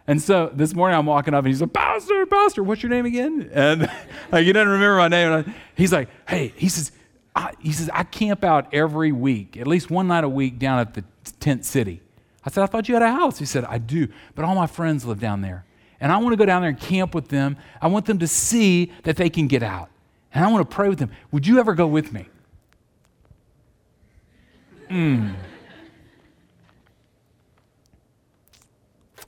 And 0.08 0.20
so 0.20 0.52
this 0.52 0.74
morning 0.74 0.98
I'm 0.98 1.06
walking 1.06 1.36
up 1.36 1.46
and 1.46 1.48
he's 1.48 1.62
like, 1.62 1.72
Pastor, 1.72 2.26
Pastor, 2.26 2.64
what's 2.64 2.82
your 2.82 2.90
name 2.90 3.06
again? 3.06 3.52
And 3.54 3.82
like, 4.32 4.46
he 4.46 4.52
doesn't 4.52 4.68
remember 4.68 4.98
my 4.98 5.08
name. 5.08 5.32
And 5.32 5.54
he's 5.76 5.94
like, 5.94 6.10
hey, 6.28 6.52
he 6.56 6.68
says, 6.68 6.92
I, 7.36 7.54
he 7.60 7.72
says, 7.72 7.92
I 7.94 8.04
camp 8.04 8.44
out 8.44 8.74
every 8.74 9.12
week, 9.12 9.56
at 9.56 9.68
least 9.68 9.92
one 9.92 10.08
night 10.08 10.24
a 10.24 10.30
week 10.30 10.58
down 10.58 10.80
at 10.80 10.96
the 10.96 11.04
tent 11.40 11.64
city. 11.64 12.02
I 12.50 12.52
said, 12.52 12.64
I 12.64 12.66
thought 12.66 12.90
you 12.90 12.96
had 12.96 13.04
a 13.04 13.12
house. 13.12 13.38
He 13.38 13.46
said, 13.46 13.64
I 13.66 13.78
do, 13.78 14.08
but 14.34 14.44
all 14.44 14.56
my 14.56 14.66
friends 14.66 15.06
live 15.06 15.20
down 15.20 15.42
there. 15.42 15.66
And 16.00 16.12
I 16.12 16.18
want 16.18 16.34
to 16.34 16.36
go 16.36 16.48
down 16.48 16.64
there 16.64 16.72
and 16.72 16.80
camp 16.80 17.14
with 17.14 17.28
them. 17.28 17.58
I 17.80 17.86
want 17.86 18.08
them 18.08 18.18
to 18.18 18.28
see 18.28 18.92
that 19.04 19.18
they 19.18 19.30
can 19.30 19.48
get 19.48 19.62
out. 19.62 19.92
And 20.34 20.44
I 20.44 20.52
want 20.52 20.68
to 20.68 20.76
pray 20.76 20.90
with 20.90 20.98
them. 20.98 21.12
Would 21.32 21.46
you 21.46 21.60
ever 21.60 21.76
go 21.76 21.86
with 21.86 22.12
me? 22.12 22.26
Mm. 24.90 25.36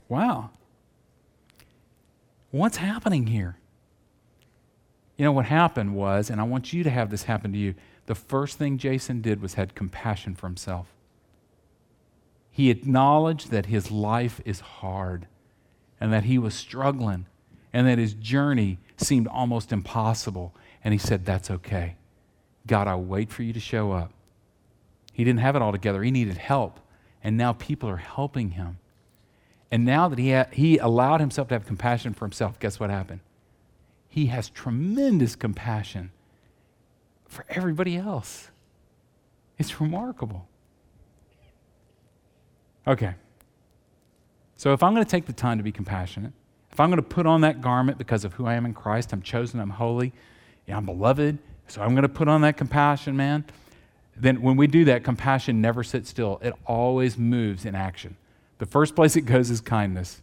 Wow. 0.08 0.50
What's 2.50 2.78
happening 2.78 3.28
here? 3.28 3.56
You 5.16 5.26
know, 5.26 5.32
what 5.32 5.44
happened 5.44 5.94
was, 5.94 6.28
and 6.28 6.40
I 6.40 6.44
want 6.44 6.72
you 6.72 6.82
to 6.82 6.90
have 6.90 7.08
this 7.08 7.22
happen 7.22 7.52
to 7.52 7.58
you, 7.58 7.76
the 8.06 8.16
first 8.16 8.58
thing 8.58 8.78
Jason 8.78 9.20
did 9.20 9.40
was 9.40 9.54
had 9.54 9.76
compassion 9.76 10.34
for 10.34 10.48
himself. 10.48 10.88
He 12.52 12.68
acknowledged 12.68 13.50
that 13.50 13.66
his 13.66 13.90
life 13.90 14.40
is 14.44 14.60
hard 14.60 15.26
and 15.98 16.12
that 16.12 16.24
he 16.24 16.38
was 16.38 16.54
struggling 16.54 17.26
and 17.72 17.86
that 17.86 17.96
his 17.96 18.12
journey 18.12 18.78
seemed 18.98 19.26
almost 19.26 19.72
impossible. 19.72 20.54
And 20.84 20.92
he 20.92 20.98
said, 20.98 21.24
That's 21.24 21.50
okay. 21.50 21.96
God, 22.66 22.86
I'll 22.86 23.02
wait 23.02 23.30
for 23.30 23.42
you 23.42 23.54
to 23.54 23.60
show 23.60 23.92
up. 23.92 24.12
He 25.14 25.24
didn't 25.24 25.40
have 25.40 25.56
it 25.56 25.62
all 25.62 25.72
together, 25.72 26.02
he 26.02 26.10
needed 26.10 26.36
help. 26.36 26.78
And 27.24 27.38
now 27.38 27.54
people 27.54 27.88
are 27.88 27.96
helping 27.96 28.50
him. 28.50 28.78
And 29.70 29.86
now 29.86 30.08
that 30.08 30.18
he, 30.18 30.38
he 30.52 30.76
allowed 30.76 31.20
himself 31.20 31.48
to 31.48 31.54
have 31.54 31.64
compassion 31.64 32.12
for 32.12 32.26
himself, 32.26 32.58
guess 32.58 32.78
what 32.78 32.90
happened? 32.90 33.20
He 34.08 34.26
has 34.26 34.50
tremendous 34.50 35.34
compassion 35.34 36.10
for 37.26 37.46
everybody 37.48 37.96
else. 37.96 38.50
It's 39.56 39.80
remarkable. 39.80 40.46
Okay. 42.86 43.14
So 44.56 44.72
if 44.72 44.82
I'm 44.82 44.94
going 44.94 45.04
to 45.04 45.10
take 45.10 45.26
the 45.26 45.32
time 45.32 45.58
to 45.58 45.64
be 45.64 45.72
compassionate, 45.72 46.32
if 46.70 46.80
I'm 46.80 46.90
going 46.90 47.02
to 47.02 47.08
put 47.08 47.26
on 47.26 47.42
that 47.42 47.60
garment 47.60 47.98
because 47.98 48.24
of 48.24 48.32
who 48.34 48.46
I 48.46 48.54
am 48.54 48.64
in 48.64 48.74
Christ, 48.74 49.12
I'm 49.12 49.22
chosen, 49.22 49.60
I'm 49.60 49.70
holy, 49.70 50.12
yeah, 50.66 50.76
I'm 50.76 50.86
beloved, 50.86 51.38
so 51.66 51.82
I'm 51.82 51.90
going 51.90 52.02
to 52.02 52.08
put 52.08 52.28
on 52.28 52.40
that 52.42 52.56
compassion, 52.56 53.16
man 53.16 53.44
then 54.16 54.42
when 54.42 54.56
we 54.56 54.66
do 54.66 54.84
that, 54.86 55.04
compassion 55.04 55.60
never 55.60 55.82
sits 55.82 56.10
still. 56.10 56.38
It 56.42 56.54
always 56.66 57.16
moves 57.16 57.64
in 57.64 57.74
action. 57.74 58.16
The 58.58 58.66
first 58.66 58.94
place 58.94 59.16
it 59.16 59.22
goes 59.22 59.50
is 59.50 59.60
kindness. 59.60 60.20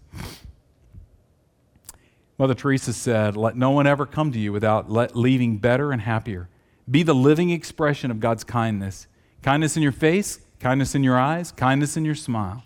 Mother 2.37 2.53
Teresa 2.53 2.93
said, 2.93 3.35
Let 3.35 3.57
no 3.57 3.71
one 3.71 3.87
ever 3.87 4.05
come 4.05 4.31
to 4.31 4.39
you 4.39 4.53
without 4.53 4.89
leaving 4.89 5.57
better 5.57 5.91
and 5.91 6.01
happier. 6.01 6.47
Be 6.89 7.03
the 7.03 7.15
living 7.15 7.49
expression 7.49 8.11
of 8.11 8.19
God's 8.19 8.43
kindness. 8.43 9.07
Kindness 9.41 9.75
in 9.75 9.83
your 9.83 9.91
face, 9.91 10.39
kindness 10.59 10.95
in 10.95 11.03
your 11.03 11.17
eyes, 11.17 11.51
kindness 11.51 11.97
in 11.97 12.05
your 12.05 12.15
smile. 12.15 12.63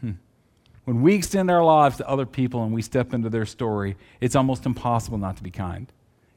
Hmm. 0.00 0.12
When 0.84 1.02
we 1.02 1.14
extend 1.14 1.50
our 1.50 1.64
lives 1.64 1.96
to 1.98 2.08
other 2.08 2.26
people 2.26 2.64
and 2.64 2.72
we 2.72 2.82
step 2.82 3.12
into 3.12 3.28
their 3.28 3.46
story, 3.46 3.96
it's 4.20 4.36
almost 4.36 4.66
impossible 4.66 5.18
not 5.18 5.36
to 5.36 5.42
be 5.42 5.50
kind. 5.50 5.90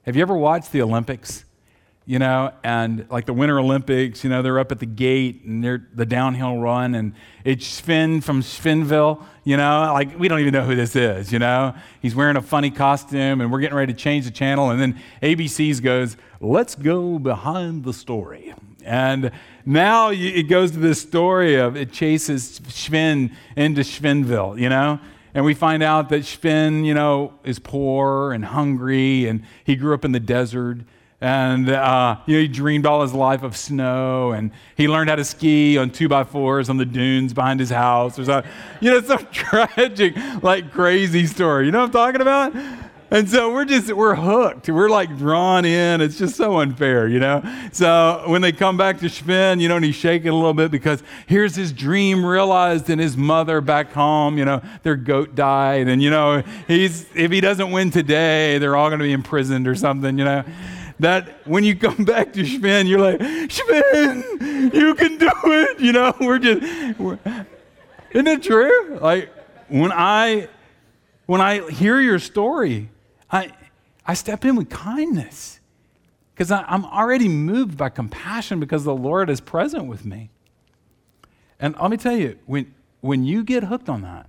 Have 0.04 0.15
you 0.15 0.21
ever 0.21 0.36
watched 0.36 0.71
the 0.71 0.82
Olympics? 0.82 1.45
you 2.06 2.17
know, 2.17 2.52
and 2.63 3.06
like 3.10 3.26
the 3.26 3.34
Winter 3.34 3.60
Olympics, 3.60 4.24
you 4.24 4.30
know, 4.30 4.41
they're 4.41 4.60
up 4.60 4.71
at 4.71 4.80
the 4.80 4.86
gate 4.86 5.43
and 5.45 5.63
they're 5.63 5.88
the 5.93 6.06
downhill 6.06 6.58
run, 6.58 6.95
and 6.95 7.13
it's 7.45 7.65
Sven 7.65 8.21
from 8.21 8.41
Svenville, 8.41 9.24
you 9.43 9.56
know, 9.56 9.91
like 9.93 10.17
we 10.17 10.28
don't 10.28 10.39
even 10.39 10.52
know 10.52 10.63
who 10.63 10.76
this 10.76 10.95
is, 10.95 11.32
you 11.32 11.39
know. 11.39 11.76
He's 12.02 12.15
wearing 12.15 12.38
a 12.38 12.41
funny 12.41 12.71
costume, 12.71 13.39
and 13.39 13.52
we're 13.52 13.60
getting 13.60 13.78
ready 13.78 13.93
to 13.93 13.97
change 13.97 14.26
the 14.26 14.32
channel, 14.32 14.71
and 14.71 14.82
then 14.82 15.00
ABC's 15.21 15.80
goes, 15.80 16.17
let's 16.39 16.74
go 16.74 17.19
behind 17.19 17.84
the 17.84 17.93
story. 17.93 18.54
And 18.86 19.32
now 19.65 20.10
it 20.12 20.44
goes 20.44 20.72
to 20.72 20.80
this 20.80 21.02
story 21.02 21.56
of 21.56 21.76
it 21.76 21.91
chases 21.91 22.62
Sven 22.67 23.36
into 23.56 23.82
Svenville, 23.82 24.60
you 24.60 24.70
know. 24.70 25.00
And 25.34 25.46
we 25.46 25.54
find 25.54 25.82
out 25.82 26.10
that 26.10 26.26
Sven, 26.26 26.84
you 26.84 26.94
know, 26.94 27.34
is 27.44 27.60
poor 27.60 28.34
and 28.34 28.44
hungry, 28.44 29.28
and 29.28 29.44
he 29.63 29.76
grew 29.76 29.94
up 29.94 30.04
in 30.04 30.12
the 30.12 30.20
desert 30.20 30.80
and 31.24 31.70
uh, 31.70 32.17
you 32.26 32.36
know, 32.36 32.41
he 32.41 32.48
dreamed 32.48 32.88
all 32.88 33.04
his 33.04 33.13
life 33.13 33.44
of 33.44 33.56
snow, 33.56 34.32
and 34.32 34.50
he 34.76 34.88
learned 34.88 35.08
how 35.08 35.15
to 35.15 35.24
ski 35.24 35.78
on 35.78 35.91
two 35.91 36.10
by 36.10 36.24
fours 36.24 36.67
on 36.67 36.78
the 36.78 36.86
dunes 36.86 37.32
behind 37.32 37.60
his 37.60 37.70
house. 37.70 38.17
Or 38.17 38.26
something. 38.26 38.52
You 38.80 38.89
know, 38.89 39.02
some 39.02 39.28
tragic, 39.32 40.15
like 40.41 40.72
crazy 40.72 41.28
story. 41.28 41.67
You 41.67 41.72
know 41.72 41.82
what 41.82 41.96
I'm 41.96 42.15
talking 42.15 42.22
about? 42.22 42.56
And 43.13 43.30
so 43.30 43.54
we're 43.54 43.65
just 43.65 43.91
we're 43.91 44.15
hooked. 44.15 44.69
We're 44.69 44.88
like 44.88 45.17
drawn 45.17 45.65
in. 45.65 46.00
It's 46.00 46.17
just 46.17 46.38
so 46.38 46.62
unfair, 46.62 47.10
you 47.10 47.19
know. 47.19 47.43
So 47.74 48.24
when 48.28 48.41
they 48.41 48.54
come 48.54 48.78
back 48.78 49.00
to 49.00 49.10
Sven, 49.10 49.60
you 49.60 49.67
know, 49.67 49.76
and 49.76 49.84
he's 49.84 49.95
shaking 49.95 50.30
a 50.30 50.34
little 50.34 50.54
bit 50.54 50.71
because 50.71 51.04
here's 51.28 51.54
his 51.54 51.74
dream 51.74 52.26
realized, 52.26 52.89
and 52.89 53.02
his 53.02 53.17
mother 53.17 53.60
back 53.60 53.91
home, 53.91 54.38
you 54.38 54.45
know, 54.45 54.62
their 54.84 54.95
goat 54.95 55.36
died, 55.36 55.89
and 55.89 56.02
you 56.02 56.10
know, 56.10 56.41
he's 56.69 57.06
if 57.13 57.32
he 57.32 57.41
doesn't 57.41 57.69
win 57.69 57.91
today, 57.91 58.58
they're 58.60 58.78
all 58.78 58.89
going 58.89 59.00
to 59.00 59.06
be 59.06 59.12
imprisoned 59.12 59.67
or 59.67 59.76
something, 59.76 60.17
you 60.17 60.24
know 60.24 60.45
that 61.02 61.47
when 61.47 61.63
you 61.63 61.76
come 61.76 61.95
back 62.06 62.32
to 62.32 62.45
Sven, 62.45 62.88
you're 62.88 63.00
like, 63.00 63.19
Sven, 63.52 64.71
you 64.74 64.95
can 64.95 65.17
do 65.17 65.32
it. 65.43 65.80
You 65.80 65.91
know, 65.91 66.13
we're 66.21 66.39
just, 66.39 67.00
we're, 67.00 67.17
isn't 68.12 68.28
it 68.28 68.43
true? 68.43 69.00
Like 69.02 69.30
when 69.67 69.91
I, 69.91 70.47
when 71.26 71.41
I 71.41 71.67
hear 71.71 72.00
your 72.00 72.19
story, 72.19 72.89
I, 73.32 73.52
I 74.06 74.13
step 74.13 74.44
in 74.46 74.56
with 74.56 74.70
kindness 74.70 75.60
because 76.34 76.52
I'm 76.52 76.86
already 76.86 77.30
moved 77.30 77.78
by 77.78 77.89
compassion 77.89 78.60
because 78.60 78.84
the 78.84 78.96
Lord 78.96 79.30
is 79.30 79.39
present 79.39 79.86
with 79.86 80.06
me. 80.06 80.30
And 81.60 81.76
let 81.80 81.91
me 81.91 81.98
tell 81.98 82.17
you, 82.17 82.38
when, 82.46 82.74
when 83.02 83.24
you 83.24 83.44
get 83.44 83.63
hooked 83.63 83.88
on 83.88 84.02
that, 84.02 84.28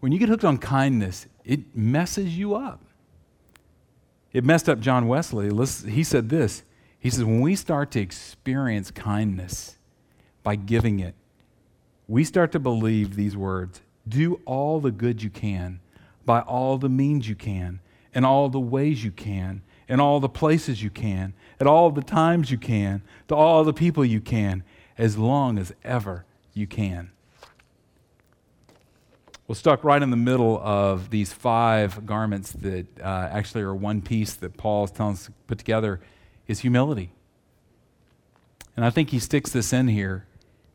when 0.00 0.10
you 0.10 0.18
get 0.18 0.28
hooked 0.28 0.44
on 0.44 0.58
kindness, 0.58 1.26
it 1.44 1.76
messes 1.76 2.36
you 2.36 2.56
up. 2.56 2.80
It 4.32 4.44
messed 4.44 4.68
up 4.68 4.80
John 4.80 5.06
Wesley. 5.06 5.50
He 5.88 6.02
said 6.02 6.28
this 6.28 6.64
He 6.98 7.08
says, 7.08 7.24
when 7.24 7.40
we 7.40 7.54
start 7.54 7.92
to 7.92 8.00
experience 8.00 8.90
kindness 8.90 9.78
by 10.42 10.56
giving 10.56 10.98
it, 10.98 11.14
we 12.08 12.24
start 12.24 12.50
to 12.52 12.58
believe 12.58 13.14
these 13.14 13.36
words 13.36 13.80
do 14.08 14.40
all 14.44 14.80
the 14.80 14.90
good 14.90 15.22
you 15.22 15.30
can 15.30 15.78
by 16.24 16.40
all 16.40 16.78
the 16.78 16.88
means 16.88 17.28
you 17.28 17.34
can, 17.34 17.80
in 18.14 18.24
all 18.24 18.48
the 18.48 18.60
ways 18.60 19.04
you 19.04 19.10
can, 19.10 19.62
in 19.88 20.00
all 20.00 20.20
the 20.20 20.28
places 20.28 20.82
you 20.82 20.90
can, 20.90 21.34
at 21.60 21.66
all 21.66 21.90
the 21.90 22.02
times 22.02 22.50
you 22.50 22.58
can, 22.58 23.02
to 23.28 23.34
all 23.34 23.64
the 23.64 23.72
people 23.72 24.04
you 24.04 24.20
can, 24.20 24.62
as 24.96 25.18
long 25.18 25.58
as 25.58 25.74
ever 25.84 26.24
you 26.54 26.66
can. 26.66 27.10
Well, 29.46 29.56
stuck 29.56 29.84
right 29.84 30.00
in 30.00 30.10
the 30.10 30.16
middle 30.16 30.60
of 30.62 31.10
these 31.10 31.32
five 31.32 32.06
garments 32.06 32.52
that 32.52 32.86
uh, 33.00 33.28
actually 33.30 33.62
are 33.62 33.74
one 33.74 34.00
piece 34.00 34.34
that 34.34 34.56
Paul 34.56 34.84
is 34.84 34.90
telling 34.90 35.14
us 35.14 35.26
to 35.26 35.32
put 35.46 35.58
together 35.58 36.00
is 36.46 36.60
humility. 36.60 37.12
And 38.76 38.84
I 38.84 38.90
think 38.90 39.10
he 39.10 39.18
sticks 39.18 39.50
this 39.50 39.72
in 39.72 39.88
here 39.88 40.26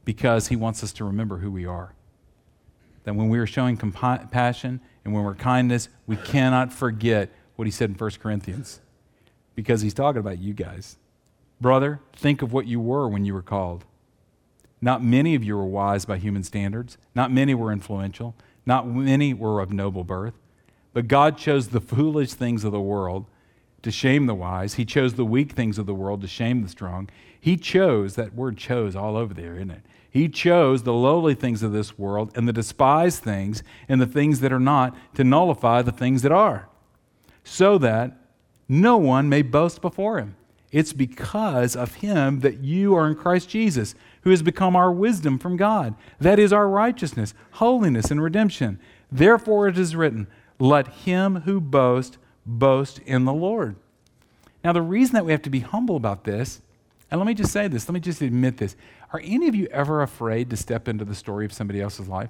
because 0.05 0.49
he 0.49 0.55
wants 0.55 0.83
us 0.83 0.93
to 0.93 1.05
remember 1.05 1.37
who 1.37 1.49
we 1.49 1.65
are. 1.65 1.93
That 3.03 3.15
when 3.15 3.29
we 3.29 3.39
are 3.39 3.47
showing 3.47 3.77
compassion 3.77 4.81
and 5.07 5.15
when 5.15 5.23
we're 5.23 5.35
kindness, 5.35 5.87
we 6.05 6.17
cannot 6.17 6.73
forget 6.73 7.29
what 7.55 7.63
he 7.63 7.71
said 7.71 7.89
in 7.89 7.95
1 7.95 8.11
Corinthians 8.21 8.81
because 9.55 9.79
he's 9.79 9.93
talking 9.93 10.19
about 10.19 10.37
you 10.37 10.53
guys. 10.53 10.97
Brother, 11.61 12.01
think 12.11 12.41
of 12.41 12.51
what 12.51 12.67
you 12.67 12.81
were 12.81 13.07
when 13.07 13.23
you 13.23 13.33
were 13.33 13.41
called. 13.41 13.85
Not 14.81 15.01
many 15.01 15.33
of 15.33 15.45
you 15.45 15.55
were 15.55 15.65
wise 15.65 16.03
by 16.03 16.17
human 16.17 16.43
standards. 16.43 16.97
Not 17.15 17.31
many 17.31 17.55
were 17.55 17.71
influential. 17.71 18.35
Not 18.65 18.85
many 18.85 19.33
were 19.33 19.61
of 19.61 19.71
noble 19.71 20.03
birth, 20.03 20.33
but 20.91 21.07
God 21.07 21.37
chose 21.37 21.69
the 21.69 21.79
foolish 21.79 22.33
things 22.33 22.65
of 22.65 22.73
the 22.73 22.81
world 22.81 23.27
to 23.83 23.91
shame 23.91 24.25
the 24.25 24.35
wise. 24.35 24.73
He 24.73 24.83
chose 24.83 25.13
the 25.13 25.23
weak 25.23 25.53
things 25.53 25.77
of 25.77 25.85
the 25.85 25.95
world 25.95 26.19
to 26.19 26.27
shame 26.27 26.63
the 26.63 26.69
strong. 26.69 27.09
He 27.39 27.55
chose, 27.55 28.15
that 28.15 28.35
word 28.35 28.57
chose 28.57 28.93
all 28.93 29.15
over 29.15 29.33
there, 29.33 29.55
isn't 29.55 29.71
it? 29.71 29.83
He 30.17 30.27
chose 30.27 30.81
the 30.81 30.93
lowly 30.93 31.35
things 31.35 31.61
of 31.61 31.71
this 31.71 31.95
world 31.95 32.31
and 32.33 32.47
the 32.47 32.53
despised 32.53 33.21
things 33.21 33.61
and 33.87 34.01
the 34.01 34.07
things 34.07 34.39
that 34.39 34.51
are 34.51 34.59
not 34.59 34.97
to 35.13 35.23
nullify 35.23 35.83
the 35.83 35.91
things 35.91 36.23
that 36.23 36.31
are, 36.31 36.67
so 37.43 37.77
that 37.77 38.17
no 38.67 38.97
one 38.97 39.29
may 39.29 39.43
boast 39.43 39.79
before 39.79 40.17
him. 40.17 40.35
It's 40.71 40.91
because 40.91 41.75
of 41.75 41.93
him 41.97 42.39
that 42.39 42.63
you 42.63 42.95
are 42.95 43.07
in 43.07 43.13
Christ 43.13 43.49
Jesus, 43.49 43.93
who 44.21 44.31
has 44.31 44.41
become 44.41 44.75
our 44.75 44.91
wisdom 44.91 45.37
from 45.37 45.55
God. 45.55 45.93
That 46.19 46.39
is 46.39 46.51
our 46.51 46.67
righteousness, 46.67 47.35
holiness, 47.51 48.09
and 48.09 48.19
redemption. 48.19 48.79
Therefore 49.11 49.67
it 49.67 49.77
is 49.77 49.95
written, 49.95 50.25
Let 50.57 50.87
him 50.87 51.41
who 51.41 51.61
boasts 51.61 52.17
boast 52.43 52.97
in 53.05 53.25
the 53.25 53.33
Lord. 53.33 53.75
Now, 54.63 54.73
the 54.73 54.81
reason 54.81 55.13
that 55.13 55.25
we 55.25 55.31
have 55.31 55.43
to 55.43 55.51
be 55.51 55.59
humble 55.59 55.95
about 55.95 56.23
this, 56.23 56.63
and 57.09 57.19
let 57.19 57.25
me 57.25 57.33
just 57.33 57.53
say 57.53 57.67
this, 57.67 57.87
let 57.87 57.93
me 57.93 57.99
just 57.99 58.21
admit 58.21 58.57
this. 58.57 58.75
Are 59.13 59.21
any 59.23 59.47
of 59.47 59.55
you 59.55 59.67
ever 59.67 60.01
afraid 60.01 60.49
to 60.49 60.57
step 60.57 60.87
into 60.87 61.05
the 61.05 61.15
story 61.15 61.45
of 61.45 61.53
somebody 61.53 61.81
else's 61.81 62.07
life? 62.07 62.29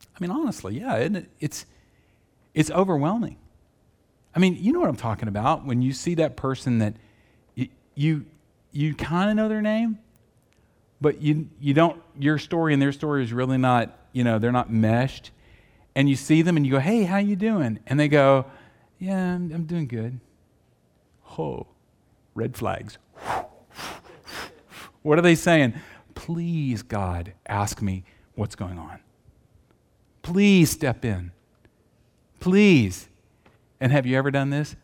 I 0.00 0.20
mean, 0.20 0.30
honestly, 0.30 0.78
yeah, 0.78 0.94
it? 0.94 1.26
it's, 1.40 1.66
it's 2.54 2.70
overwhelming. 2.70 3.36
I 4.34 4.38
mean, 4.38 4.56
you 4.60 4.72
know 4.72 4.80
what 4.80 4.88
I'm 4.88 4.96
talking 4.96 5.28
about 5.28 5.64
when 5.64 5.82
you 5.82 5.92
see 5.92 6.14
that 6.16 6.36
person 6.36 6.78
that 6.78 6.94
you, 7.54 7.68
you, 7.94 8.26
you 8.70 8.94
kind 8.94 9.30
of 9.30 9.36
know 9.36 9.48
their 9.48 9.62
name, 9.62 9.98
but 11.00 11.20
you, 11.20 11.48
you 11.60 11.74
don't, 11.74 12.00
your 12.18 12.38
story 12.38 12.72
and 12.72 12.80
their 12.80 12.92
story 12.92 13.24
is 13.24 13.32
really 13.32 13.58
not, 13.58 13.98
you 14.12 14.24
know, 14.24 14.38
they're 14.38 14.52
not 14.52 14.70
meshed. 14.70 15.30
And 15.94 16.08
you 16.08 16.16
see 16.16 16.42
them 16.42 16.56
and 16.56 16.64
you 16.64 16.72
go, 16.72 16.78
hey, 16.78 17.04
how 17.04 17.18
you 17.18 17.36
doing? 17.36 17.80
And 17.86 17.98
they 17.98 18.08
go, 18.08 18.46
yeah, 18.98 19.34
I'm, 19.34 19.50
I'm 19.52 19.64
doing 19.64 19.86
good. 19.86 20.20
Oh, 21.38 21.66
red 22.36 22.56
flags. 22.56 22.98
what 25.02 25.18
are 25.18 25.22
they 25.22 25.34
saying? 25.34 25.74
Please, 26.14 26.82
God, 26.82 27.32
ask 27.46 27.82
me 27.82 28.04
what's 28.34 28.54
going 28.54 28.78
on. 28.78 29.00
Please 30.22 30.70
step 30.70 31.04
in. 31.04 31.32
Please. 32.38 33.08
And 33.80 33.90
have 33.92 34.06
you 34.06 34.16
ever 34.16 34.30
done 34.30 34.50
this? 34.50 34.76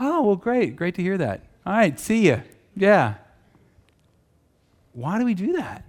Oh, 0.00 0.22
well, 0.22 0.36
great. 0.36 0.76
Great 0.76 0.94
to 0.96 1.02
hear 1.02 1.18
that. 1.18 1.44
All 1.64 1.72
right, 1.72 1.98
see 1.98 2.26
you. 2.26 2.42
Yeah. 2.74 3.14
Why 4.92 5.18
do 5.18 5.24
we 5.24 5.34
do 5.34 5.54
that? 5.54 5.84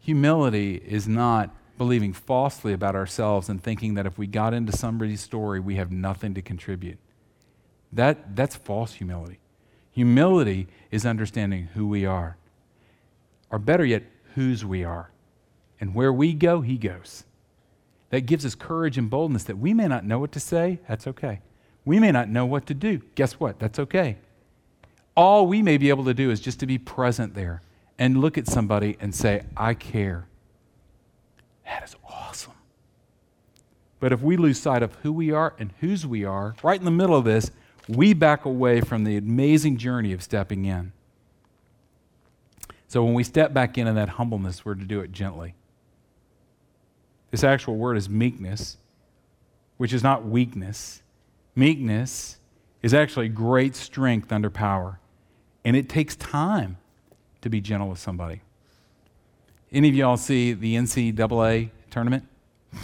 Humility 0.00 0.76
is 0.76 1.08
not 1.08 1.54
believing 1.78 2.12
falsely 2.12 2.72
about 2.72 2.94
ourselves 2.94 3.48
and 3.48 3.62
thinking 3.62 3.94
that 3.94 4.06
if 4.06 4.16
we 4.16 4.26
got 4.26 4.54
into 4.54 4.76
somebody's 4.76 5.20
story, 5.20 5.60
we 5.60 5.76
have 5.76 5.90
nothing 5.90 6.34
to 6.34 6.42
contribute. 6.42 6.98
That, 7.96 8.36
that's 8.36 8.54
false 8.54 8.94
humility. 8.94 9.38
Humility 9.90 10.68
is 10.90 11.06
understanding 11.06 11.70
who 11.74 11.88
we 11.88 12.04
are, 12.04 12.36
or 13.50 13.58
better 13.58 13.84
yet, 13.84 14.04
whose 14.34 14.64
we 14.64 14.84
are. 14.84 15.10
And 15.80 15.94
where 15.94 16.12
we 16.12 16.32
go, 16.32 16.60
He 16.60 16.76
goes 16.78 17.24
that 18.10 18.20
gives 18.22 18.46
us 18.46 18.54
courage 18.54 18.98
and 18.98 19.10
boldness 19.10 19.44
that 19.44 19.58
we 19.58 19.74
may 19.74 19.88
not 19.88 20.04
know 20.04 20.18
what 20.18 20.32
to 20.32 20.40
say. 20.40 20.78
That's 20.88 21.06
okay. 21.06 21.40
We 21.84 21.98
may 21.98 22.12
not 22.12 22.28
know 22.28 22.46
what 22.46 22.66
to 22.66 22.74
do. 22.74 23.00
Guess 23.14 23.34
what? 23.34 23.58
That's 23.58 23.78
okay. 23.78 24.16
All 25.16 25.46
we 25.46 25.62
may 25.62 25.76
be 25.76 25.88
able 25.88 26.04
to 26.04 26.14
do 26.14 26.30
is 26.30 26.40
just 26.40 26.60
to 26.60 26.66
be 26.66 26.78
present 26.78 27.34
there 27.34 27.62
and 27.98 28.20
look 28.20 28.38
at 28.38 28.46
somebody 28.46 28.96
and 29.00 29.14
say, 29.14 29.44
I 29.56 29.74
care. 29.74 30.28
That 31.64 31.84
is 31.84 31.96
awesome. 32.08 32.52
But 33.98 34.12
if 34.12 34.22
we 34.22 34.36
lose 34.36 34.60
sight 34.60 34.82
of 34.82 34.94
who 34.96 35.12
we 35.12 35.32
are 35.32 35.54
and 35.58 35.72
whose 35.80 36.06
we 36.06 36.24
are, 36.24 36.54
right 36.62 36.78
in 36.78 36.84
the 36.84 36.90
middle 36.90 37.16
of 37.16 37.24
this, 37.24 37.50
we 37.88 38.14
back 38.14 38.44
away 38.44 38.80
from 38.80 39.04
the 39.04 39.16
amazing 39.16 39.76
journey 39.76 40.12
of 40.12 40.22
stepping 40.22 40.64
in. 40.64 40.92
So 42.88 43.04
when 43.04 43.14
we 43.14 43.24
step 43.24 43.52
back 43.52 43.78
into 43.78 43.92
that 43.92 44.10
humbleness, 44.10 44.64
we're 44.64 44.74
to 44.74 44.84
do 44.84 45.00
it 45.00 45.12
gently. 45.12 45.54
This 47.30 47.44
actual 47.44 47.76
word 47.76 47.96
is 47.96 48.08
meekness, 48.08 48.76
which 49.76 49.92
is 49.92 50.02
not 50.02 50.24
weakness. 50.24 51.02
Meekness 51.54 52.38
is 52.82 52.94
actually 52.94 53.28
great 53.28 53.74
strength 53.74 54.32
under 54.32 54.50
power, 54.50 55.00
and 55.64 55.76
it 55.76 55.88
takes 55.88 56.16
time 56.16 56.76
to 57.40 57.48
be 57.48 57.60
gentle 57.60 57.88
with 57.88 57.98
somebody. 57.98 58.40
Any 59.72 59.88
of 59.88 59.94
y'all 59.94 60.16
see 60.16 60.52
the 60.52 60.76
NCAA 60.76 61.70
tournament? 61.90 62.24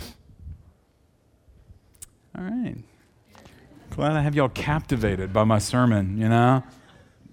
All 2.36 2.44
right. 2.44 2.76
Glad 3.92 4.12
I 4.12 4.22
have 4.22 4.34
y'all 4.34 4.48
captivated 4.48 5.34
by 5.34 5.44
my 5.44 5.58
sermon, 5.58 6.16
you 6.16 6.26
know? 6.26 6.62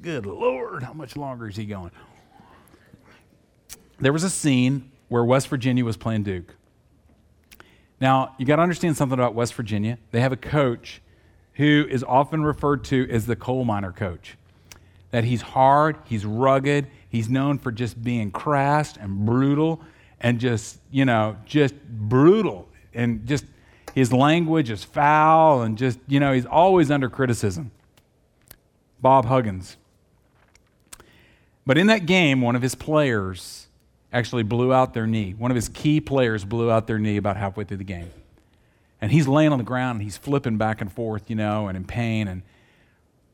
Good 0.01 0.25
Lord, 0.25 0.83
how 0.83 0.91
much 0.91 1.15
longer 1.15 1.47
is 1.47 1.55
he 1.55 1.63
going? 1.63 1.91
There 3.97 4.11
was 4.11 4.25
a 4.25 4.29
scene 4.29 4.91
where 5.07 5.23
West 5.23 5.47
Virginia 5.47 5.85
was 5.85 5.95
playing 5.95 6.23
Duke. 6.23 6.53
Now, 8.01 8.35
you 8.37 8.45
got 8.45 8.57
to 8.57 8.61
understand 8.61 8.97
something 8.97 9.17
about 9.17 9.35
West 9.35 9.53
Virginia. 9.53 9.99
They 10.11 10.19
have 10.19 10.33
a 10.33 10.37
coach 10.37 11.01
who 11.53 11.87
is 11.89 12.03
often 12.03 12.43
referred 12.43 12.83
to 12.85 13.09
as 13.09 13.25
the 13.25 13.37
coal 13.37 13.63
miner 13.63 13.93
coach. 13.93 14.35
That 15.11 15.23
he's 15.23 15.41
hard, 15.41 15.95
he's 16.03 16.25
rugged, 16.25 16.87
he's 17.07 17.29
known 17.29 17.57
for 17.57 17.71
just 17.71 18.03
being 18.03 18.31
crass 18.31 18.97
and 18.97 19.25
brutal 19.25 19.81
and 20.19 20.41
just, 20.41 20.81
you 20.91 21.05
know, 21.05 21.37
just 21.45 21.73
brutal. 21.87 22.67
And 22.93 23.25
just 23.25 23.45
his 23.99 24.13
language 24.13 24.69
is 24.69 24.81
foul 24.81 25.61
and 25.61 25.77
just, 25.77 25.99
you 26.07 26.21
know, 26.21 26.31
he's 26.31 26.45
always 26.45 26.89
under 26.89 27.09
criticism. 27.09 27.69
Bob 29.01 29.25
Huggins. 29.25 29.75
But 31.65 31.77
in 31.77 31.87
that 31.87 32.05
game, 32.05 32.39
one 32.39 32.55
of 32.55 32.61
his 32.61 32.75
players 32.75 33.67
actually 34.13 34.43
blew 34.43 34.73
out 34.73 34.93
their 34.93 35.05
knee. 35.05 35.35
One 35.37 35.51
of 35.51 35.55
his 35.55 35.67
key 35.67 35.99
players 35.99 36.45
blew 36.45 36.71
out 36.71 36.87
their 36.87 36.97
knee 36.97 37.17
about 37.17 37.35
halfway 37.35 37.65
through 37.65 37.77
the 37.77 37.83
game. 37.83 38.09
And 39.01 39.11
he's 39.11 39.27
laying 39.27 39.51
on 39.51 39.57
the 39.57 39.65
ground 39.65 39.97
and 39.97 40.03
he's 40.03 40.17
flipping 40.17 40.57
back 40.57 40.79
and 40.79 40.89
forth, 40.89 41.29
you 41.29 41.35
know, 41.35 41.67
and 41.67 41.75
in 41.75 41.83
pain. 41.83 42.29
And 42.29 42.41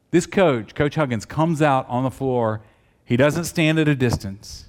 this 0.10 0.26
coach, 0.26 0.74
Coach 0.74 0.96
Huggins, 0.96 1.26
comes 1.26 1.62
out 1.62 1.88
on 1.90 2.04
the 2.04 2.12
floor. 2.12 2.62
He 3.04 3.18
doesn't 3.18 3.44
stand 3.44 3.78
at 3.78 3.88
a 3.88 3.96
distance. 3.96 4.66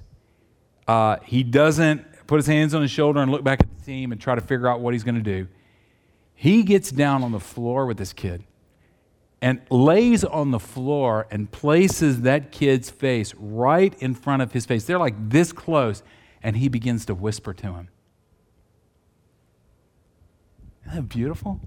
Uh, 0.87 1.17
he 1.23 1.41
doesn't 1.41 2.05
put 2.27 2.35
his 2.35 2.45
hands 2.45 2.75
on 2.75 2.83
his 2.83 2.91
shoulder 2.91 3.19
and 3.19 3.31
look 3.31 3.43
back 3.43 3.61
at 3.61 3.79
the 3.79 3.83
team 3.83 4.11
and 4.11 4.21
try 4.21 4.35
to 4.35 4.41
figure 4.41 4.67
out 4.67 4.79
what 4.79 4.93
he's 4.93 5.03
going 5.03 5.15
to 5.15 5.21
do. 5.21 5.47
He 6.39 6.61
gets 6.61 6.91
down 6.91 7.23
on 7.23 7.31
the 7.31 7.39
floor 7.39 7.87
with 7.87 7.97
this 7.97 8.13
kid 8.13 8.43
and 9.41 9.59
lays 9.71 10.23
on 10.23 10.51
the 10.51 10.59
floor 10.59 11.25
and 11.31 11.51
places 11.51 12.21
that 12.21 12.51
kid's 12.51 12.91
face 12.91 13.33
right 13.39 13.91
in 13.99 14.13
front 14.13 14.43
of 14.43 14.51
his 14.51 14.63
face. 14.63 14.83
They're 14.83 14.99
like 14.99 15.15
this 15.29 15.51
close, 15.51 16.03
and 16.43 16.55
he 16.55 16.69
begins 16.69 17.07
to 17.07 17.15
whisper 17.15 17.55
to 17.55 17.73
him. 17.73 17.89
Isn't 20.85 20.95
that 20.95 21.09
beautiful? 21.09 21.59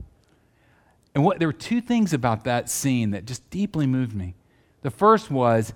And 1.17 1.25
what 1.25 1.41
there 1.41 1.49
were 1.49 1.53
two 1.53 1.81
things 1.81 2.13
about 2.13 2.45
that 2.45 2.71
scene 2.71 3.11
that 3.11 3.25
just 3.25 3.51
deeply 3.51 3.89
moved 3.89 4.15
me. 4.15 4.37
The 4.83 4.91
first 4.93 5.33
was 5.33 5.73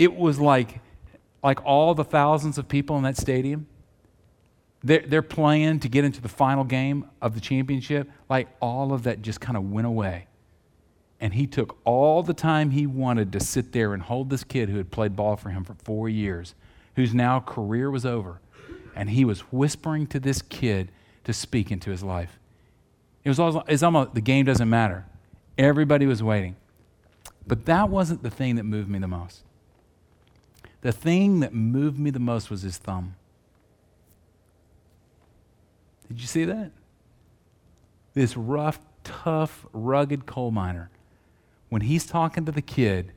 it 0.00 0.16
was 0.16 0.40
like 0.40 0.80
like 1.44 1.64
all 1.64 1.94
the 1.94 2.02
thousands 2.02 2.58
of 2.58 2.66
people 2.66 2.96
in 2.96 3.04
that 3.04 3.16
stadium. 3.16 3.68
They're, 4.86 5.04
they're 5.06 5.22
playing 5.22 5.80
to 5.80 5.88
get 5.88 6.04
into 6.04 6.20
the 6.20 6.28
final 6.28 6.64
game 6.64 7.10
of 7.20 7.34
the 7.34 7.40
championship. 7.40 8.10
Like 8.28 8.48
all 8.60 8.92
of 8.92 9.02
that 9.04 9.22
just 9.22 9.40
kind 9.40 9.56
of 9.56 9.70
went 9.70 9.86
away 9.86 10.28
and 11.20 11.34
he 11.34 11.46
took 11.46 11.78
all 11.84 12.22
the 12.22 12.34
time 12.34 12.70
he 12.70 12.86
wanted 12.86 13.32
to 13.32 13.40
sit 13.40 13.72
there 13.72 13.94
and 13.94 14.02
hold 14.02 14.30
this 14.30 14.44
kid 14.44 14.68
who 14.68 14.76
had 14.76 14.90
played 14.90 15.16
ball 15.16 15.36
for 15.36 15.50
him 15.50 15.64
for 15.64 15.74
four 15.74 16.08
years, 16.08 16.54
whose 16.94 17.14
now 17.14 17.40
career 17.40 17.90
was 17.90 18.04
over. 18.04 18.40
And 18.94 19.10
he 19.10 19.24
was 19.24 19.40
whispering 19.52 20.06
to 20.08 20.20
this 20.20 20.42
kid 20.42 20.90
to 21.24 21.32
speak 21.32 21.70
into 21.70 21.90
his 21.90 22.02
life. 22.02 22.38
It 23.24 23.28
was 23.28 23.38
almost, 23.38 23.66
it's 23.68 23.82
almost 23.82 24.14
the 24.14 24.20
game 24.20 24.44
doesn't 24.44 24.68
matter. 24.68 25.04
Everybody 25.58 26.06
was 26.06 26.22
waiting. 26.22 26.56
But 27.46 27.64
that 27.66 27.88
wasn't 27.88 28.22
the 28.22 28.30
thing 28.30 28.56
that 28.56 28.64
moved 28.64 28.88
me 28.88 28.98
the 28.98 29.08
most. 29.08 29.42
The 30.82 30.92
thing 30.92 31.40
that 31.40 31.54
moved 31.54 31.98
me 31.98 32.10
the 32.10 32.20
most 32.20 32.50
was 32.50 32.62
his 32.62 32.76
thumb. 32.76 33.16
Did 36.08 36.20
you 36.20 36.26
see 36.26 36.44
that? 36.44 36.70
This 38.14 38.36
rough, 38.36 38.80
tough, 39.04 39.66
rugged 39.72 40.26
coal 40.26 40.50
miner 40.50 40.90
when 41.68 41.82
he's 41.82 42.06
talking 42.06 42.44
to 42.44 42.52
the 42.52 42.62
kid, 42.62 43.12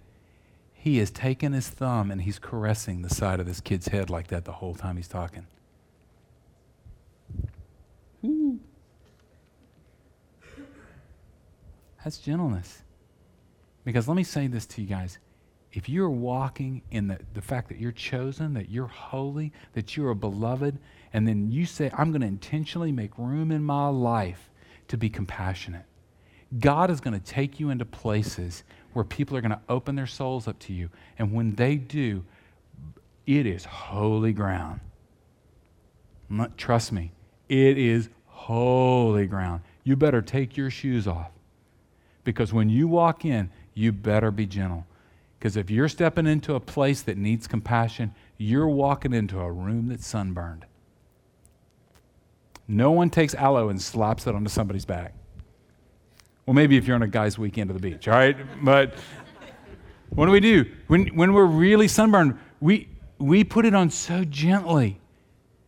he 0.73 0.99
is 0.99 1.11
taking 1.11 1.53
his 1.53 1.67
thumb 1.67 2.09
and 2.09 2.21
he's 2.21 2.39
caressing 2.39 3.01
the 3.01 3.09
side 3.09 3.39
of 3.39 3.45
this 3.45 3.61
kid's 3.61 3.89
head 3.89 4.09
like 4.09 4.27
that 4.27 4.45
the 4.45 4.53
whole 4.53 4.73
time 4.73 4.97
he's 4.97 5.07
talking. 5.07 5.45
That's 12.03 12.17
gentleness. 12.17 12.81
Because 13.83 14.07
let 14.07 14.15
me 14.15 14.23
say 14.23 14.47
this 14.47 14.65
to 14.67 14.81
you 14.81 14.87
guys. 14.87 15.19
If 15.71 15.87
you're 15.87 16.09
walking 16.09 16.81
in 16.89 17.07
the, 17.07 17.19
the 17.33 17.41
fact 17.41 17.69
that 17.69 17.79
you're 17.79 17.91
chosen, 17.91 18.53
that 18.55 18.69
you're 18.69 18.87
holy, 18.87 19.53
that 19.73 19.95
you're 19.95 20.09
a 20.09 20.15
beloved, 20.15 20.79
and 21.13 21.27
then 21.27 21.51
you 21.51 21.65
say, 21.65 21.91
I'm 21.95 22.11
going 22.11 22.21
to 22.21 22.27
intentionally 22.27 22.91
make 22.91 23.17
room 23.17 23.51
in 23.51 23.63
my 23.63 23.87
life 23.87 24.49
to 24.87 24.97
be 24.97 25.09
compassionate. 25.09 25.85
God 26.59 26.89
is 26.89 26.99
going 26.99 27.13
to 27.19 27.23
take 27.23 27.59
you 27.59 27.69
into 27.69 27.85
places 27.85 28.63
where 28.93 29.05
people 29.05 29.37
are 29.37 29.41
going 29.41 29.51
to 29.51 29.61
open 29.69 29.95
their 29.95 30.07
souls 30.07 30.47
up 30.47 30.57
to 30.59 30.73
you. 30.73 30.89
And 31.19 31.31
when 31.31 31.53
they 31.53 31.75
do, 31.75 32.23
it 33.27 33.45
is 33.45 33.65
holy 33.65 34.33
ground. 34.33 34.79
Trust 36.57 36.91
me, 36.91 37.11
it 37.47 37.77
is 37.77 38.09
holy 38.25 39.27
ground. 39.27 39.61
You 39.83 39.95
better 39.95 40.21
take 40.21 40.57
your 40.57 40.71
shoes 40.71 41.07
off. 41.07 41.31
Because 42.23 42.51
when 42.51 42.69
you 42.69 42.87
walk 42.87 43.25
in, 43.25 43.51
you 43.75 43.91
better 43.91 44.31
be 44.31 44.45
gentle. 44.45 44.85
Because 45.39 45.55
if 45.55 45.69
you're 45.69 45.87
stepping 45.87 46.27
into 46.27 46.55
a 46.55 46.59
place 46.59 47.01
that 47.03 47.17
needs 47.17 47.47
compassion, 47.47 48.13
you're 48.37 48.67
walking 48.67 49.13
into 49.13 49.39
a 49.39 49.49
room 49.49 49.87
that's 49.87 50.05
sunburned. 50.05 50.65
No 52.67 52.91
one 52.91 53.09
takes 53.09 53.33
aloe 53.33 53.69
and 53.69 53.81
slaps 53.81 54.27
it 54.27 54.35
onto 54.35 54.49
somebody's 54.49 54.85
back. 54.85 55.13
Well, 56.45 56.53
maybe 56.53 56.75
if 56.75 56.85
you're 56.85 56.95
on 56.95 57.03
a 57.03 57.07
guy's 57.07 57.37
weekend 57.37 57.69
at 57.69 57.73
the 57.73 57.81
beach, 57.81 58.07
all 58.07 58.15
right? 58.15 58.35
But 58.63 58.95
what 60.09 60.25
do 60.25 60.31
we 60.31 60.41
do? 60.41 60.65
When, 60.87 61.07
when 61.07 61.33
we're 61.33 61.45
really 61.45 61.87
sunburned, 61.87 62.37
we, 62.59 62.89
we 63.17 63.43
put 63.43 63.65
it 63.65 63.73
on 63.73 63.89
so 63.89 64.25
gently 64.25 64.99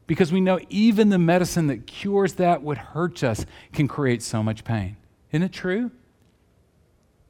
because 0.06 0.34
we 0.34 0.42
know 0.42 0.60
even 0.70 1.10
the 1.10 1.18
medicine 1.18 1.68
that 1.68 1.88
cures 1.88 2.34
that, 2.34 2.62
would 2.62 2.78
hurt 2.78 3.24
us, 3.24 3.46
can 3.72 3.88
create 3.88 4.22
so 4.22 4.44
much 4.44 4.66
pain. 4.66 4.98
Isn't 5.32 5.44
it 5.44 5.54
true? 5.54 5.92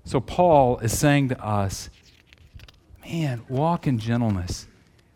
So, 0.06 0.20
Paul 0.20 0.80
is 0.80 0.98
saying 0.98 1.30
to 1.30 1.40
us, 1.46 1.92
man, 3.12 3.44
walk 3.50 3.88
in 3.88 4.00
gentleness. 4.00 4.68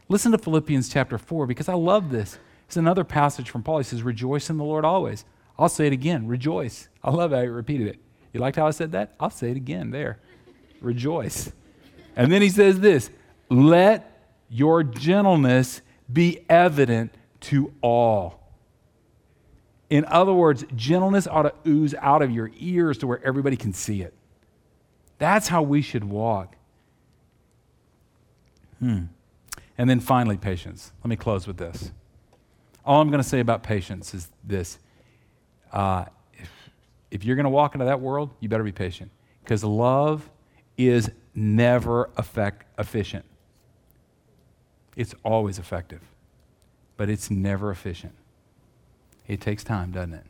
Listen 0.10 0.32
to 0.32 0.38
Philippians 0.38 0.90
chapter 0.90 1.18
4 1.18 1.48
because 1.48 1.70
I 1.70 1.74
love 1.74 2.12
this. 2.12 2.38
It's 2.68 2.78
another 2.78 3.04
passage 3.04 3.50
from 3.50 3.64
Paul. 3.64 3.80
He 3.80 3.84
says, 3.84 4.04
Rejoice 4.04 4.50
in 4.50 4.58
the 4.58 4.64
Lord 4.64 4.86
always. 4.86 5.26
I'll 5.58 5.70
say 5.70 5.88
it 5.88 5.94
again 5.94 6.28
rejoice. 6.28 6.90
I 7.04 7.12
love 7.12 7.32
how 7.32 7.42
he 7.42 7.48
repeated 7.48 7.88
it. 7.88 8.00
You 8.34 8.42
liked 8.42 8.58
how 8.58 8.68
I 8.68 8.72
said 8.72 8.92
that? 8.92 9.16
I'll 9.20 9.30
say 9.30 9.52
it 9.52 9.58
again 9.58 9.92
there. 9.92 10.20
Rejoice. 10.82 11.54
And 12.18 12.32
then 12.32 12.42
he 12.42 12.50
says 12.50 12.80
this 12.80 13.10
Let 13.50 14.30
your 14.50 14.84
gentleness 14.84 15.82
be 16.12 16.46
evident 16.50 17.14
to 17.42 17.74
all. 17.82 18.42
In 19.90 20.04
other 20.06 20.34
words, 20.34 20.66
gentleness 20.76 21.28
ought 21.28 21.44
to 21.44 21.54
ooze 21.66 21.94
out 22.02 22.22
of 22.22 22.32
your 22.32 22.52
ears 22.58 22.98
to 22.98 23.08
where 23.08 23.24
everybody 23.24 23.56
can 23.56 23.72
see 23.72 24.02
it. 24.02 24.14
That's 25.20 25.48
how 25.48 25.62
we 25.62 25.82
should 25.82 26.04
walk. 26.04 26.56
Hmm. 28.80 29.04
And 29.78 29.90
then 29.90 30.00
finally, 30.00 30.38
patience. 30.38 30.92
Let 31.04 31.10
me 31.10 31.16
close 31.16 31.48
with 31.48 31.58
this. 31.58 31.92
All 32.86 33.02
I'm 33.02 33.10
going 33.10 33.22
to 33.22 33.28
say 33.28 33.40
about 33.40 33.64
patience 33.64 34.14
is 34.14 34.30
this 34.44 34.80
uh, 35.72 36.06
if, 36.34 36.50
if 37.12 37.24
you're 37.24 37.36
going 37.36 37.46
to 37.46 37.50
walk 37.50 37.76
into 37.76 37.86
that 37.86 38.00
world, 38.00 38.30
you 38.40 38.48
better 38.48 38.64
be 38.64 38.72
patient 38.72 39.12
because 39.44 39.64
love 39.64 40.30
is 40.78 41.10
never 41.34 42.10
effect, 42.18 42.66
efficient. 42.80 43.26
It's 44.96 45.14
always 45.24 45.60
effective, 45.60 46.02
but 46.96 47.10
it's 47.10 47.30
never 47.30 47.72
efficient. 47.72 48.14
It 49.28 49.42
takes 49.42 49.64
time, 49.64 49.92
doesn't 49.92 50.14
it? 50.14 50.26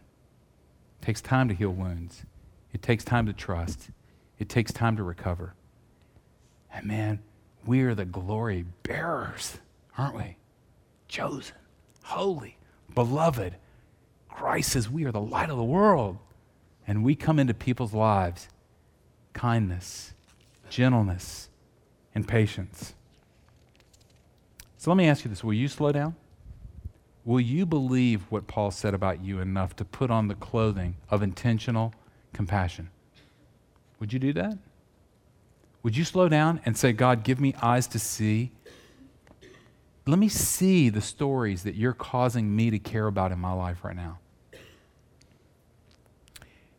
It 1.02 1.06
takes 1.06 1.22
time 1.22 1.48
to 1.50 1.54
heal 1.54 1.70
wounds. 1.70 2.24
It 2.74 2.82
takes 2.82 3.04
time 3.04 3.26
to 3.28 3.34
trust. 3.34 3.90
It 4.40 4.50
takes 4.50 4.74
time 4.74 4.98
to 4.98 5.04
recover. 5.04 5.54
And 6.74 6.86
man, 6.88 7.20
we 7.66 7.82
are 7.82 7.96
the 7.96 8.06
glory 8.06 8.66
bearers, 8.84 9.58
aren't 9.98 10.16
we? 10.16 10.38
Chosen, 11.08 11.56
holy, 12.04 12.58
beloved. 12.94 13.56
Christ 14.30 14.72
says 14.72 14.90
we 14.90 15.06
are 15.06 15.12
the 15.12 15.22
light 15.22 15.50
of 15.50 15.58
the 15.58 15.64
world. 15.64 16.18
And 16.88 17.04
we 17.04 17.16
come 17.16 17.40
into 17.40 17.54
people's 17.54 17.94
lives 17.94 18.48
kindness, 19.34 20.14
gentleness, 20.70 21.50
and 22.14 22.28
patience. 22.28 22.94
So 24.78 24.92
let 24.92 24.98
me 24.98 25.08
ask 25.08 25.26
you 25.26 25.30
this 25.30 25.44
Will 25.44 25.54
you 25.54 25.68
slow 25.68 25.92
down? 25.92 26.16
Will 27.24 27.40
you 27.40 27.66
believe 27.66 28.22
what 28.30 28.46
Paul 28.46 28.70
said 28.70 28.94
about 28.94 29.24
you 29.24 29.40
enough 29.40 29.76
to 29.78 29.86
put 29.86 30.12
on 30.12 30.28
the 30.28 30.36
clothing 30.36 30.96
of 31.10 31.24
intentional 31.24 31.92
compassion? 32.34 32.92
Would 34.00 34.14
you 34.14 34.20
do 34.20 34.32
that? 34.34 34.60
Would 35.86 35.96
you 35.96 36.04
slow 36.04 36.28
down 36.28 36.62
and 36.66 36.76
say, 36.76 36.94
God, 36.94 37.24
give 37.24 37.40
me 37.40 37.54
eyes 37.62 37.86
to 37.90 38.00
see? 38.00 38.50
Let 40.08 40.18
me 40.18 40.30
see 40.30 40.90
the 40.90 41.00
stories 41.00 41.62
that 41.62 41.76
you're 41.76 41.94
causing 41.94 42.56
me 42.56 42.72
to 42.72 42.80
care 42.80 43.06
about 43.06 43.32
in 43.32 43.38
my 43.38 43.54
life 43.54 43.84
right 43.84 43.96
now. 43.96 44.18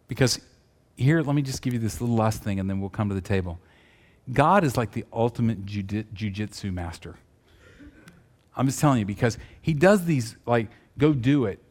Because 0.09 0.41
here, 0.97 1.23
let 1.23 1.37
me 1.37 1.43
just 1.43 1.63
give 1.63 1.73
you 1.73 1.79
this 1.79 2.01
little 2.01 2.17
last 2.17 2.43
thing 2.43 2.59
and 2.59 2.69
then 2.69 2.81
we'll 2.81 2.91
come 2.91 3.09
to 3.09 3.15
the 3.15 3.21
table. 3.21 3.61
God 4.33 4.65
is 4.65 4.77
like 4.77 4.91
the 4.91 5.05
ultimate 5.13 5.65
jujitsu 5.65 6.75
master. 6.75 7.15
I'm 8.57 8.67
just 8.67 8.81
telling 8.81 8.99
you 8.99 9.05
because 9.05 9.39
he 9.63 9.73
does 9.73 10.05
these 10.05 10.35
like 10.47 10.67
go 10.99 11.13
do 11.13 11.45
it. 11.45 11.63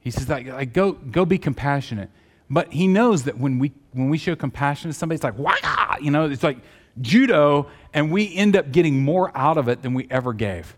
He 0.00 0.10
says 0.10 0.28
like, 0.28 0.46
like 0.46 0.74
go 0.74 0.92
go 0.92 1.24
be 1.24 1.38
compassionate. 1.38 2.10
But 2.50 2.70
he 2.70 2.86
knows 2.86 3.22
that 3.22 3.38
when 3.38 3.58
we 3.58 3.72
when 3.92 4.10
we 4.10 4.18
show 4.18 4.36
compassion 4.36 4.90
to 4.90 4.94
somebody, 4.94 5.14
it's 5.14 5.24
like 5.24 5.38
Wah! 5.38 5.96
you 6.02 6.10
know, 6.10 6.28
it's 6.28 6.42
like 6.42 6.58
judo, 7.00 7.68
and 7.94 8.10
we 8.10 8.34
end 8.34 8.56
up 8.56 8.72
getting 8.72 9.02
more 9.02 9.36
out 9.36 9.58
of 9.58 9.68
it 9.68 9.82
than 9.82 9.94
we 9.94 10.06
ever 10.10 10.32
gave. 10.32 10.76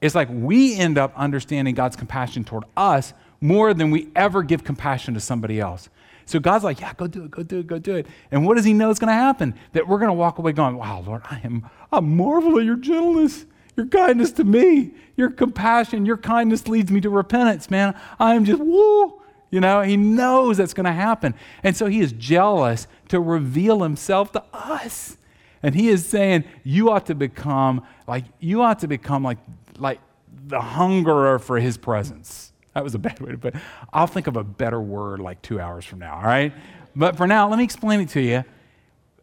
It's 0.00 0.14
like 0.14 0.28
we 0.30 0.76
end 0.76 0.98
up 0.98 1.12
understanding 1.16 1.74
God's 1.74 1.96
compassion 1.96 2.44
toward 2.44 2.64
us 2.76 3.12
more 3.40 3.74
than 3.74 3.90
we 3.90 4.08
ever 4.14 4.42
give 4.42 4.64
compassion 4.64 5.14
to 5.14 5.20
somebody 5.20 5.60
else. 5.60 5.88
So 6.26 6.38
God's 6.38 6.62
like, 6.62 6.80
yeah, 6.80 6.92
go 6.94 7.06
do 7.06 7.24
it, 7.24 7.30
go 7.30 7.42
do 7.42 7.58
it, 7.58 7.66
go 7.66 7.78
do 7.78 7.96
it. 7.96 8.06
And 8.30 8.46
what 8.46 8.56
does 8.56 8.64
He 8.64 8.72
know 8.72 8.90
is 8.90 8.98
going 8.98 9.08
to 9.08 9.14
happen? 9.14 9.54
That 9.72 9.88
we're 9.88 9.98
going 9.98 10.10
to 10.10 10.14
walk 10.14 10.38
away 10.38 10.52
going, 10.52 10.76
wow, 10.76 11.02
Lord, 11.04 11.22
I 11.28 11.40
am, 11.42 11.68
I 11.92 12.00
marvel 12.00 12.58
at 12.58 12.64
your 12.64 12.76
gentleness, 12.76 13.46
your 13.76 13.86
kindness 13.86 14.30
to 14.32 14.44
me, 14.44 14.92
your 15.16 15.30
compassion, 15.30 16.06
your 16.06 16.18
kindness 16.18 16.68
leads 16.68 16.90
me 16.90 17.00
to 17.00 17.10
repentance, 17.10 17.70
man. 17.70 17.98
I 18.18 18.34
am 18.34 18.44
just, 18.44 18.60
whoa. 18.62 19.20
You 19.50 19.60
know, 19.60 19.82
He 19.82 19.96
knows 19.96 20.58
that's 20.58 20.74
going 20.74 20.86
to 20.86 20.92
happen. 20.92 21.34
And 21.64 21.76
so 21.76 21.86
He 21.86 22.00
is 22.00 22.12
jealous 22.12 22.86
to 23.08 23.18
reveal 23.18 23.82
Himself 23.82 24.30
to 24.32 24.44
us. 24.52 25.16
And 25.62 25.74
He 25.74 25.88
is 25.88 26.06
saying, 26.06 26.44
you 26.64 26.90
ought 26.90 27.06
to 27.06 27.14
become 27.14 27.86
like, 28.06 28.24
you 28.38 28.62
ought 28.62 28.80
to 28.80 28.88
become 28.88 29.22
like, 29.22 29.38
like 29.78 30.00
the 30.46 30.60
hungerer 30.60 31.40
for 31.40 31.58
His 31.58 31.76
presence 31.76 32.50
that 32.74 32.84
was 32.84 32.94
a 32.94 32.98
bad 32.98 33.20
way 33.20 33.32
to 33.32 33.38
put 33.38 33.54
it. 33.54 33.60
I'll 33.92 34.06
think 34.06 34.26
of 34.26 34.36
a 34.36 34.44
better 34.44 34.80
word 34.80 35.20
like 35.20 35.42
two 35.42 35.60
hours 35.60 35.84
from 35.84 35.98
now, 35.98 36.14
all 36.16 36.22
right? 36.22 36.52
But 36.94 37.16
for 37.16 37.26
now, 37.26 37.48
let 37.48 37.58
me 37.58 37.64
explain 37.64 38.00
it 38.00 38.08
to 38.10 38.20
you. 38.20 38.44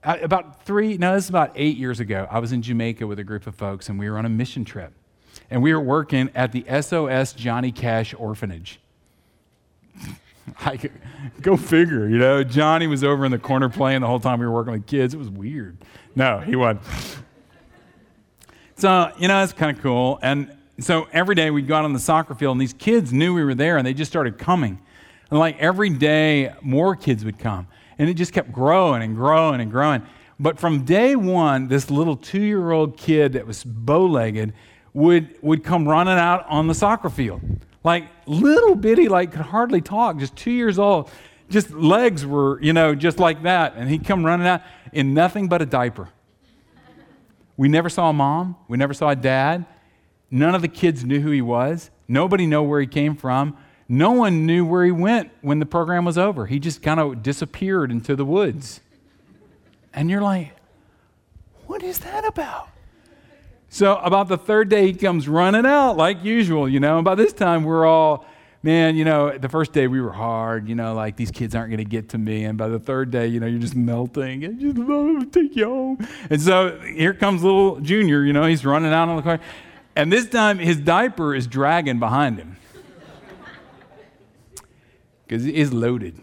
Uh, 0.03 0.17
about 0.21 0.63
three, 0.63 0.97
no, 0.97 1.15
this 1.15 1.25
is 1.25 1.29
about 1.29 1.51
eight 1.55 1.77
years 1.77 1.99
ago, 1.99 2.27
I 2.29 2.39
was 2.39 2.51
in 2.51 2.61
Jamaica 2.61 3.07
with 3.07 3.19
a 3.19 3.23
group 3.23 3.47
of 3.47 3.55
folks 3.55 3.89
and 3.89 3.97
we 3.97 4.09
were 4.09 4.17
on 4.17 4.25
a 4.25 4.29
mission 4.29 4.65
trip. 4.65 4.93
And 5.49 5.61
we 5.61 5.73
were 5.73 5.81
working 5.81 6.29
at 6.35 6.51
the 6.51 6.65
SOS 6.81 7.33
Johnny 7.33 7.71
Cash 7.71 8.13
Orphanage. 8.17 8.79
I, 10.59 10.79
go 11.41 11.57
figure, 11.57 12.07
you 12.07 12.17
know. 12.17 12.43
Johnny 12.43 12.87
was 12.87 13.03
over 13.03 13.25
in 13.25 13.31
the 13.31 13.37
corner 13.37 13.69
playing 13.69 14.01
the 14.01 14.07
whole 14.07 14.19
time 14.19 14.39
we 14.39 14.45
were 14.45 14.51
working 14.51 14.73
with 14.73 14.87
kids. 14.87 15.13
It 15.13 15.17
was 15.17 15.29
weird. 15.29 15.77
No, 16.17 16.39
he 16.39 16.55
wasn't. 16.55 16.81
So, 18.75 19.11
you 19.19 19.27
know, 19.27 19.43
it's 19.43 19.53
kind 19.53 19.77
of 19.77 19.83
cool. 19.83 20.17
And 20.23 20.51
so 20.79 21.07
every 21.13 21.35
day 21.35 21.51
we'd 21.51 21.67
go 21.67 21.75
out 21.75 21.85
on 21.85 21.93
the 21.93 21.99
soccer 21.99 22.33
field, 22.33 22.53
and 22.53 22.61
these 22.61 22.73
kids 22.73 23.13
knew 23.13 23.35
we 23.35 23.43
were 23.43 23.53
there, 23.53 23.77
and 23.77 23.85
they 23.85 23.93
just 23.93 24.09
started 24.09 24.39
coming. 24.39 24.79
And 25.29 25.39
like 25.39 25.59
every 25.59 25.91
day, 25.91 26.53
more 26.63 26.95
kids 26.95 27.23
would 27.23 27.37
come. 27.37 27.67
And 27.99 28.09
it 28.09 28.15
just 28.15 28.33
kept 28.33 28.51
growing 28.51 29.03
and 29.03 29.15
growing 29.15 29.61
and 29.61 29.69
growing. 29.69 30.01
But 30.39 30.57
from 30.57 30.85
day 30.85 31.15
one, 31.15 31.67
this 31.67 31.91
little 31.91 32.15
two 32.15 32.41
year 32.41 32.71
old 32.71 32.97
kid 32.97 33.33
that 33.33 33.45
was 33.45 33.63
bow 33.63 34.07
legged 34.07 34.53
would, 34.95 35.35
would 35.43 35.63
come 35.63 35.87
running 35.87 36.17
out 36.17 36.47
on 36.49 36.65
the 36.65 36.73
soccer 36.73 37.11
field. 37.11 37.41
Like 37.83 38.05
little 38.25 38.73
bitty, 38.73 39.07
like 39.07 39.33
could 39.33 39.41
hardly 39.41 39.81
talk, 39.81 40.17
just 40.17 40.35
two 40.35 40.49
years 40.49 40.79
old. 40.79 41.11
Just 41.47 41.69
legs 41.71 42.25
were, 42.25 42.59
you 42.59 42.73
know, 42.73 42.95
just 42.95 43.19
like 43.19 43.43
that. 43.43 43.75
And 43.75 43.87
he'd 43.87 44.03
come 44.03 44.25
running 44.25 44.47
out 44.47 44.63
in 44.91 45.13
nothing 45.13 45.47
but 45.47 45.61
a 45.61 45.65
diaper. 45.65 46.09
We 47.55 47.67
never 47.67 47.89
saw 47.89 48.09
a 48.09 48.13
mom. 48.13 48.55
We 48.67 48.77
never 48.77 48.93
saw 48.93 49.09
a 49.09 49.15
dad. 49.15 49.65
None 50.29 50.53
of 50.53 50.61
the 50.61 50.67
kids 50.67 51.03
knew 51.03 51.19
who 51.19 51.31
he 51.31 51.41
was. 51.41 51.89
Nobody 52.07 52.45
knew 52.45 52.61
where 52.61 52.79
he 52.79 52.87
came 52.87 53.15
from. 53.15 53.57
No 53.89 54.11
one 54.11 54.45
knew 54.45 54.65
where 54.65 54.83
he 54.85 54.91
went 54.91 55.31
when 55.41 55.59
the 55.59 55.65
program 55.65 56.05
was 56.05 56.17
over. 56.17 56.45
He 56.45 56.59
just 56.59 56.81
kind 56.81 56.99
of 56.99 57.23
disappeared 57.23 57.91
into 57.91 58.15
the 58.15 58.25
woods. 58.25 58.81
And 59.93 60.09
you're 60.09 60.21
like, 60.21 60.51
what 61.65 61.81
is 61.83 61.99
that 61.99 62.25
about? 62.25 62.69
So, 63.69 63.97
about 63.97 64.27
the 64.27 64.37
third 64.37 64.69
day, 64.69 64.87
he 64.87 64.93
comes 64.93 65.27
running 65.27 65.65
out 65.65 65.97
like 65.97 66.23
usual, 66.23 66.69
you 66.69 66.79
know. 66.79 66.97
And 66.97 67.05
by 67.05 67.15
this 67.15 67.33
time, 67.33 67.63
we're 67.63 67.85
all, 67.85 68.25
man, 68.63 68.95
you 68.95 69.05
know, 69.05 69.37
the 69.37 69.49
first 69.49 69.71
day 69.71 69.87
we 69.87 70.01
were 70.01 70.11
hard, 70.11 70.67
you 70.67 70.75
know, 70.75 70.93
like 70.93 71.15
these 71.15 71.31
kids 71.31 71.55
aren't 71.55 71.69
going 71.69 71.77
to 71.77 71.89
get 71.89 72.09
to 72.09 72.17
me. 72.17 72.45
And 72.45 72.57
by 72.57 72.67
the 72.67 72.79
third 72.79 73.11
day, 73.11 73.27
you 73.27 73.39
know, 73.39 73.47
you're 73.47 73.59
just 73.59 73.75
melting 73.75 74.43
and 74.43 74.59
just 74.59 74.77
oh, 74.79 75.23
take 75.25 75.55
you 75.55 75.65
home. 75.65 76.07
And 76.29 76.41
so 76.41 76.79
here 76.79 77.13
comes 77.13 77.43
little 77.43 77.79
Junior, 77.79 78.23
you 78.23 78.33
know, 78.33 78.45
he's 78.45 78.65
running 78.65 78.93
out 78.93 79.09
on 79.09 79.15
the 79.15 79.21
car. 79.21 79.39
And 79.95 80.11
this 80.11 80.27
time 80.27 80.59
his 80.59 80.77
diaper 80.77 81.33
is 81.33 81.47
dragging 81.47 81.99
behind 81.99 82.37
him 82.37 82.57
because 85.25 85.45
it 85.45 85.55
is 85.55 85.73
loaded. 85.73 86.19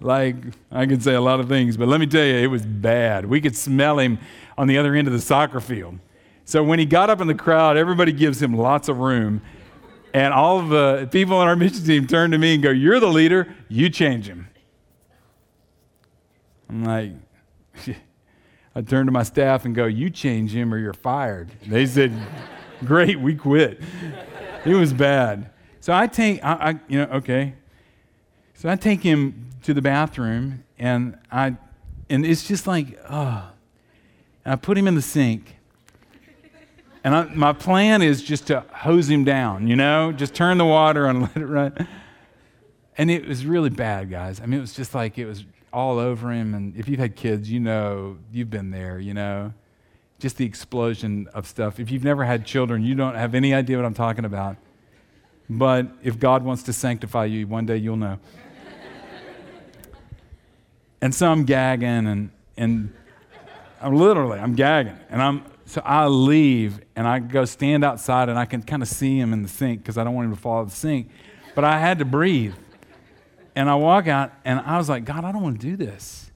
like, 0.00 0.36
I 0.70 0.86
can 0.86 1.00
say 1.00 1.14
a 1.14 1.20
lot 1.20 1.38
of 1.38 1.48
things, 1.48 1.76
but 1.76 1.86
let 1.88 2.00
me 2.00 2.06
tell 2.06 2.24
you, 2.24 2.34
it 2.34 2.48
was 2.48 2.66
bad. 2.66 3.26
We 3.26 3.40
could 3.40 3.56
smell 3.56 3.98
him 3.98 4.18
on 4.58 4.66
the 4.66 4.78
other 4.78 4.94
end 4.94 5.06
of 5.06 5.12
the 5.12 5.20
soccer 5.20 5.60
field. 5.60 5.98
So 6.44 6.62
when 6.62 6.78
he 6.78 6.84
got 6.84 7.08
up 7.10 7.20
in 7.20 7.28
the 7.28 7.34
crowd, 7.34 7.76
everybody 7.76 8.12
gives 8.12 8.42
him 8.42 8.54
lots 8.54 8.88
of 8.88 8.98
room. 8.98 9.40
And 10.14 10.34
all 10.34 10.58
of 10.58 10.68
the 10.68 11.08
people 11.10 11.36
on 11.36 11.48
our 11.48 11.56
mission 11.56 11.84
team 11.84 12.06
turn 12.06 12.32
to 12.32 12.38
me 12.38 12.54
and 12.54 12.62
go, 12.62 12.70
You're 12.70 13.00
the 13.00 13.08
leader, 13.08 13.54
you 13.68 13.88
change 13.88 14.28
him. 14.28 14.48
I'm 16.68 16.84
like, 16.84 17.12
I 18.74 18.82
turn 18.82 19.06
to 19.06 19.12
my 19.12 19.22
staff 19.22 19.64
and 19.64 19.74
go, 19.74 19.86
You 19.86 20.10
change 20.10 20.54
him 20.54 20.72
or 20.72 20.78
you're 20.78 20.92
fired. 20.92 21.50
They 21.66 21.86
said, 21.86 22.12
Great, 22.84 23.20
we 23.20 23.34
quit. 23.34 23.80
It 24.64 24.74
was 24.74 24.92
bad. 24.92 25.50
So 25.80 25.92
I 25.92 26.06
take, 26.06 26.44
I, 26.44 26.52
I, 26.52 26.80
you 26.88 26.98
know, 26.98 27.12
okay. 27.14 27.54
So 28.54 28.68
I 28.68 28.76
take 28.76 29.02
him 29.02 29.50
to 29.62 29.74
the 29.74 29.82
bathroom 29.82 30.64
and 30.78 31.18
I, 31.30 31.56
and 32.08 32.26
it's 32.26 32.46
just 32.46 32.66
like, 32.66 32.98
oh. 33.08 33.50
And 34.44 34.52
I 34.52 34.56
put 34.56 34.76
him 34.76 34.86
in 34.86 34.94
the 34.94 35.02
sink. 35.02 35.56
And 37.04 37.14
I, 37.14 37.24
my 37.34 37.52
plan 37.52 38.02
is 38.02 38.22
just 38.22 38.46
to 38.48 38.60
hose 38.72 39.10
him 39.10 39.24
down, 39.24 39.66
you 39.66 39.74
know, 39.74 40.12
just 40.12 40.34
turn 40.34 40.58
the 40.58 40.64
water 40.64 41.06
on 41.06 41.16
and 41.16 41.22
let 41.34 41.36
it 41.36 41.46
run. 41.46 41.88
And 42.96 43.10
it 43.10 43.26
was 43.26 43.44
really 43.44 43.70
bad, 43.70 44.10
guys. 44.10 44.40
I 44.40 44.46
mean, 44.46 44.58
it 44.58 44.60
was 44.60 44.74
just 44.74 44.94
like 44.94 45.18
it 45.18 45.26
was 45.26 45.44
all 45.72 45.98
over 45.98 46.30
him. 46.30 46.54
And 46.54 46.76
if 46.76 46.88
you've 46.88 47.00
had 47.00 47.16
kids, 47.16 47.50
you 47.50 47.58
know, 47.58 48.18
you've 48.30 48.50
been 48.50 48.70
there, 48.70 48.98
you 48.98 49.14
know, 49.14 49.52
just 50.18 50.36
the 50.36 50.44
explosion 50.44 51.28
of 51.34 51.46
stuff. 51.46 51.80
If 51.80 51.90
you've 51.90 52.04
never 52.04 52.24
had 52.24 52.44
children, 52.44 52.82
you 52.84 52.94
don't 52.94 53.14
have 53.14 53.34
any 53.34 53.54
idea 53.54 53.76
what 53.76 53.86
I'm 53.86 53.94
talking 53.94 54.24
about. 54.24 54.56
But 55.48 55.88
if 56.02 56.18
God 56.18 56.44
wants 56.44 56.62
to 56.64 56.72
sanctify 56.72 57.24
you, 57.24 57.46
one 57.46 57.66
day 57.66 57.78
you'll 57.78 57.96
know. 57.96 58.18
and 61.00 61.14
so 61.14 61.30
I'm 61.30 61.44
gagging 61.44 62.06
and, 62.06 62.30
and 62.56 62.94
I'm 63.80 63.96
literally, 63.96 64.38
I'm 64.38 64.54
gagging. 64.54 64.98
And 65.10 65.20
I'm, 65.20 65.44
so 65.72 65.80
I 65.86 66.06
leave 66.06 66.82
and 66.94 67.08
I 67.08 67.18
go 67.18 67.46
stand 67.46 67.82
outside 67.82 68.28
and 68.28 68.38
I 68.38 68.44
can 68.44 68.62
kind 68.62 68.82
of 68.82 68.88
see 68.90 69.18
him 69.18 69.32
in 69.32 69.42
the 69.42 69.48
sink 69.48 69.80
because 69.80 69.96
I 69.96 70.04
don't 70.04 70.14
want 70.14 70.26
him 70.26 70.34
to 70.34 70.40
fall 70.40 70.60
in 70.60 70.68
the 70.68 70.74
sink. 70.74 71.08
But 71.54 71.64
I 71.64 71.78
had 71.78 72.00
to 72.00 72.04
breathe. 72.04 72.52
And 73.56 73.70
I 73.70 73.76
walk 73.76 74.06
out 74.06 74.32
and 74.44 74.60
I 74.60 74.76
was 74.76 74.90
like, 74.90 75.06
God, 75.06 75.24
I 75.24 75.32
don't 75.32 75.42
want 75.42 75.58
to 75.62 75.66
do 75.66 75.78
this. 75.78 76.30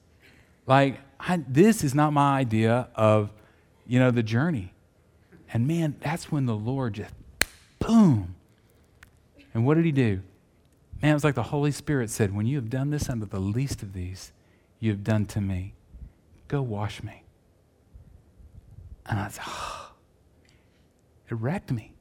Like, 0.65 1.01
I, 1.19 1.43
this 1.47 1.83
is 1.83 1.93
not 1.93 2.13
my 2.13 2.39
idea 2.39 2.87
of, 2.95 3.29
you 3.85 3.99
know, 3.99 4.09
the 4.09 4.23
journey. 4.23 4.73
And 5.53 5.67
man, 5.67 5.97
that's 5.99 6.31
when 6.31 6.47
the 6.47 6.55
Lord 6.55 6.95
just, 6.95 7.13
boom. 7.77 8.33
And 9.53 9.67
what 9.67 9.75
did 9.75 9.85
he 9.85 9.91
do? 9.91 10.21
Man, 10.99 11.11
it 11.11 11.13
was 11.13 11.23
like 11.23 11.35
the 11.35 11.43
Holy 11.43 11.71
Spirit 11.71 12.09
said, 12.09 12.35
When 12.35 12.47
you 12.47 12.55
have 12.55 12.71
done 12.71 12.89
this 12.89 13.07
unto 13.07 13.27
the 13.27 13.39
least 13.39 13.83
of 13.83 13.93
these, 13.93 14.31
you 14.79 14.89
have 14.89 15.03
done 15.03 15.27
to 15.27 15.41
me. 15.41 15.75
Go 16.47 16.63
wash 16.63 17.03
me. 17.03 17.21
And 19.09 19.19
I 19.19 19.29
said, 19.29 19.43
oh, 19.47 19.91
it 21.29 21.35
wrecked 21.35 21.71
me. 21.71 21.93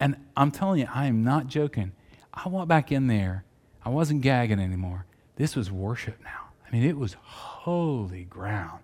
And 0.00 0.16
I'm 0.36 0.50
telling 0.50 0.80
you, 0.80 0.88
I 0.92 1.06
am 1.06 1.22
not 1.22 1.46
joking. 1.46 1.92
I 2.34 2.48
went 2.48 2.68
back 2.68 2.90
in 2.90 3.06
there 3.06 3.44
I 3.84 3.88
wasn't 3.88 4.22
gagging 4.22 4.60
anymore. 4.60 5.06
This 5.36 5.56
was 5.56 5.70
worship 5.70 6.18
now. 6.22 6.50
I 6.66 6.70
mean, 6.70 6.84
it 6.84 6.96
was 6.96 7.16
holy 7.20 8.24
ground 8.24 8.82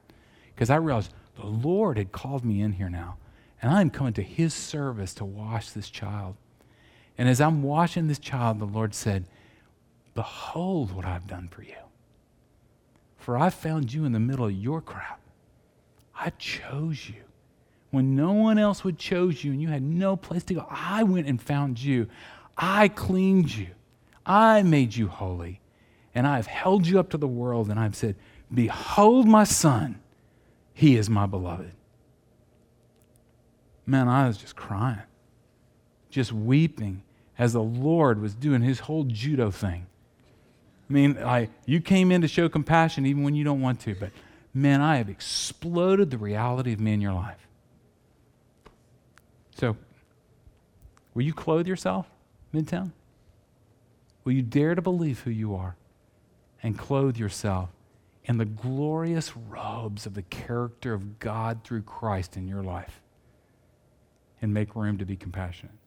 because 0.54 0.70
I 0.70 0.76
realized 0.76 1.12
the 1.36 1.46
Lord 1.46 1.98
had 1.98 2.12
called 2.12 2.44
me 2.44 2.60
in 2.60 2.72
here 2.72 2.90
now, 2.90 3.16
and 3.62 3.70
I'm 3.70 3.90
coming 3.90 4.12
to 4.14 4.22
His 4.22 4.52
service 4.52 5.14
to 5.14 5.24
wash 5.24 5.70
this 5.70 5.88
child. 5.88 6.36
And 7.16 7.28
as 7.28 7.40
I'm 7.40 7.62
washing 7.62 8.08
this 8.08 8.18
child, 8.18 8.58
the 8.58 8.64
Lord 8.64 8.94
said, 8.94 9.26
Behold 10.14 10.92
what 10.92 11.04
I've 11.04 11.26
done 11.28 11.48
for 11.48 11.62
you. 11.62 11.74
For 13.16 13.38
I 13.38 13.50
found 13.50 13.92
you 13.92 14.04
in 14.04 14.12
the 14.12 14.20
middle 14.20 14.46
of 14.46 14.52
your 14.52 14.80
crap. 14.80 15.20
I 16.18 16.30
chose 16.30 17.08
you. 17.08 17.22
When 17.90 18.16
no 18.16 18.32
one 18.32 18.58
else 18.58 18.84
would 18.84 18.98
chose 18.98 19.42
you 19.42 19.52
and 19.52 19.62
you 19.62 19.68
had 19.68 19.82
no 19.82 20.16
place 20.16 20.44
to 20.44 20.54
go, 20.54 20.66
I 20.68 21.04
went 21.04 21.26
and 21.26 21.40
found 21.40 21.80
you. 21.80 22.08
I 22.56 22.88
cleaned 22.88 23.54
you. 23.54 23.68
I 24.26 24.62
made 24.62 24.94
you 24.94 25.08
holy, 25.08 25.60
and 26.14 26.26
I 26.26 26.36
have 26.36 26.46
held 26.46 26.86
you 26.86 26.98
up 26.98 27.08
to 27.10 27.16
the 27.16 27.26
world, 27.26 27.70
and 27.70 27.80
I've 27.80 27.96
said, 27.96 28.14
Behold 28.52 29.26
my 29.26 29.44
son, 29.44 30.00
he 30.74 30.96
is 30.96 31.08
my 31.08 31.24
beloved. 31.24 31.72
Man, 33.86 34.06
I 34.06 34.26
was 34.26 34.36
just 34.36 34.54
crying, 34.54 35.02
just 36.10 36.30
weeping 36.30 37.02
as 37.38 37.54
the 37.54 37.62
Lord 37.62 38.20
was 38.20 38.34
doing 38.34 38.60
his 38.60 38.80
whole 38.80 39.04
judo 39.04 39.50
thing. 39.50 39.86
I 40.88 40.92
mean, 40.92 41.18
I, 41.18 41.48
you 41.64 41.80
came 41.80 42.12
in 42.12 42.20
to 42.20 42.28
show 42.28 42.50
compassion 42.50 43.06
even 43.06 43.22
when 43.22 43.34
you 43.34 43.44
don't 43.44 43.62
want 43.62 43.80
to, 43.80 43.94
but 43.94 44.10
man, 44.58 44.80
I 44.80 44.96
have 44.96 45.08
exploded 45.08 46.10
the 46.10 46.18
reality 46.18 46.72
of 46.72 46.80
me 46.80 46.92
in 46.92 47.00
your 47.00 47.12
life. 47.12 47.46
So, 49.54 49.76
will 51.14 51.22
you 51.22 51.32
clothe 51.32 51.66
yourself, 51.66 52.06
Midtown? 52.54 52.92
Will 54.24 54.32
you 54.32 54.42
dare 54.42 54.74
to 54.74 54.82
believe 54.82 55.20
who 55.20 55.30
you 55.30 55.54
are 55.54 55.76
and 56.62 56.78
clothe 56.78 57.16
yourself 57.16 57.70
in 58.24 58.36
the 58.36 58.44
glorious 58.44 59.34
robes 59.36 60.04
of 60.04 60.14
the 60.14 60.22
character 60.22 60.92
of 60.92 61.18
God 61.18 61.64
through 61.64 61.82
Christ 61.82 62.36
in 62.36 62.46
your 62.46 62.62
life 62.62 63.00
and 64.42 64.52
make 64.52 64.76
room 64.76 64.98
to 64.98 65.06
be 65.06 65.16
compassionate? 65.16 65.77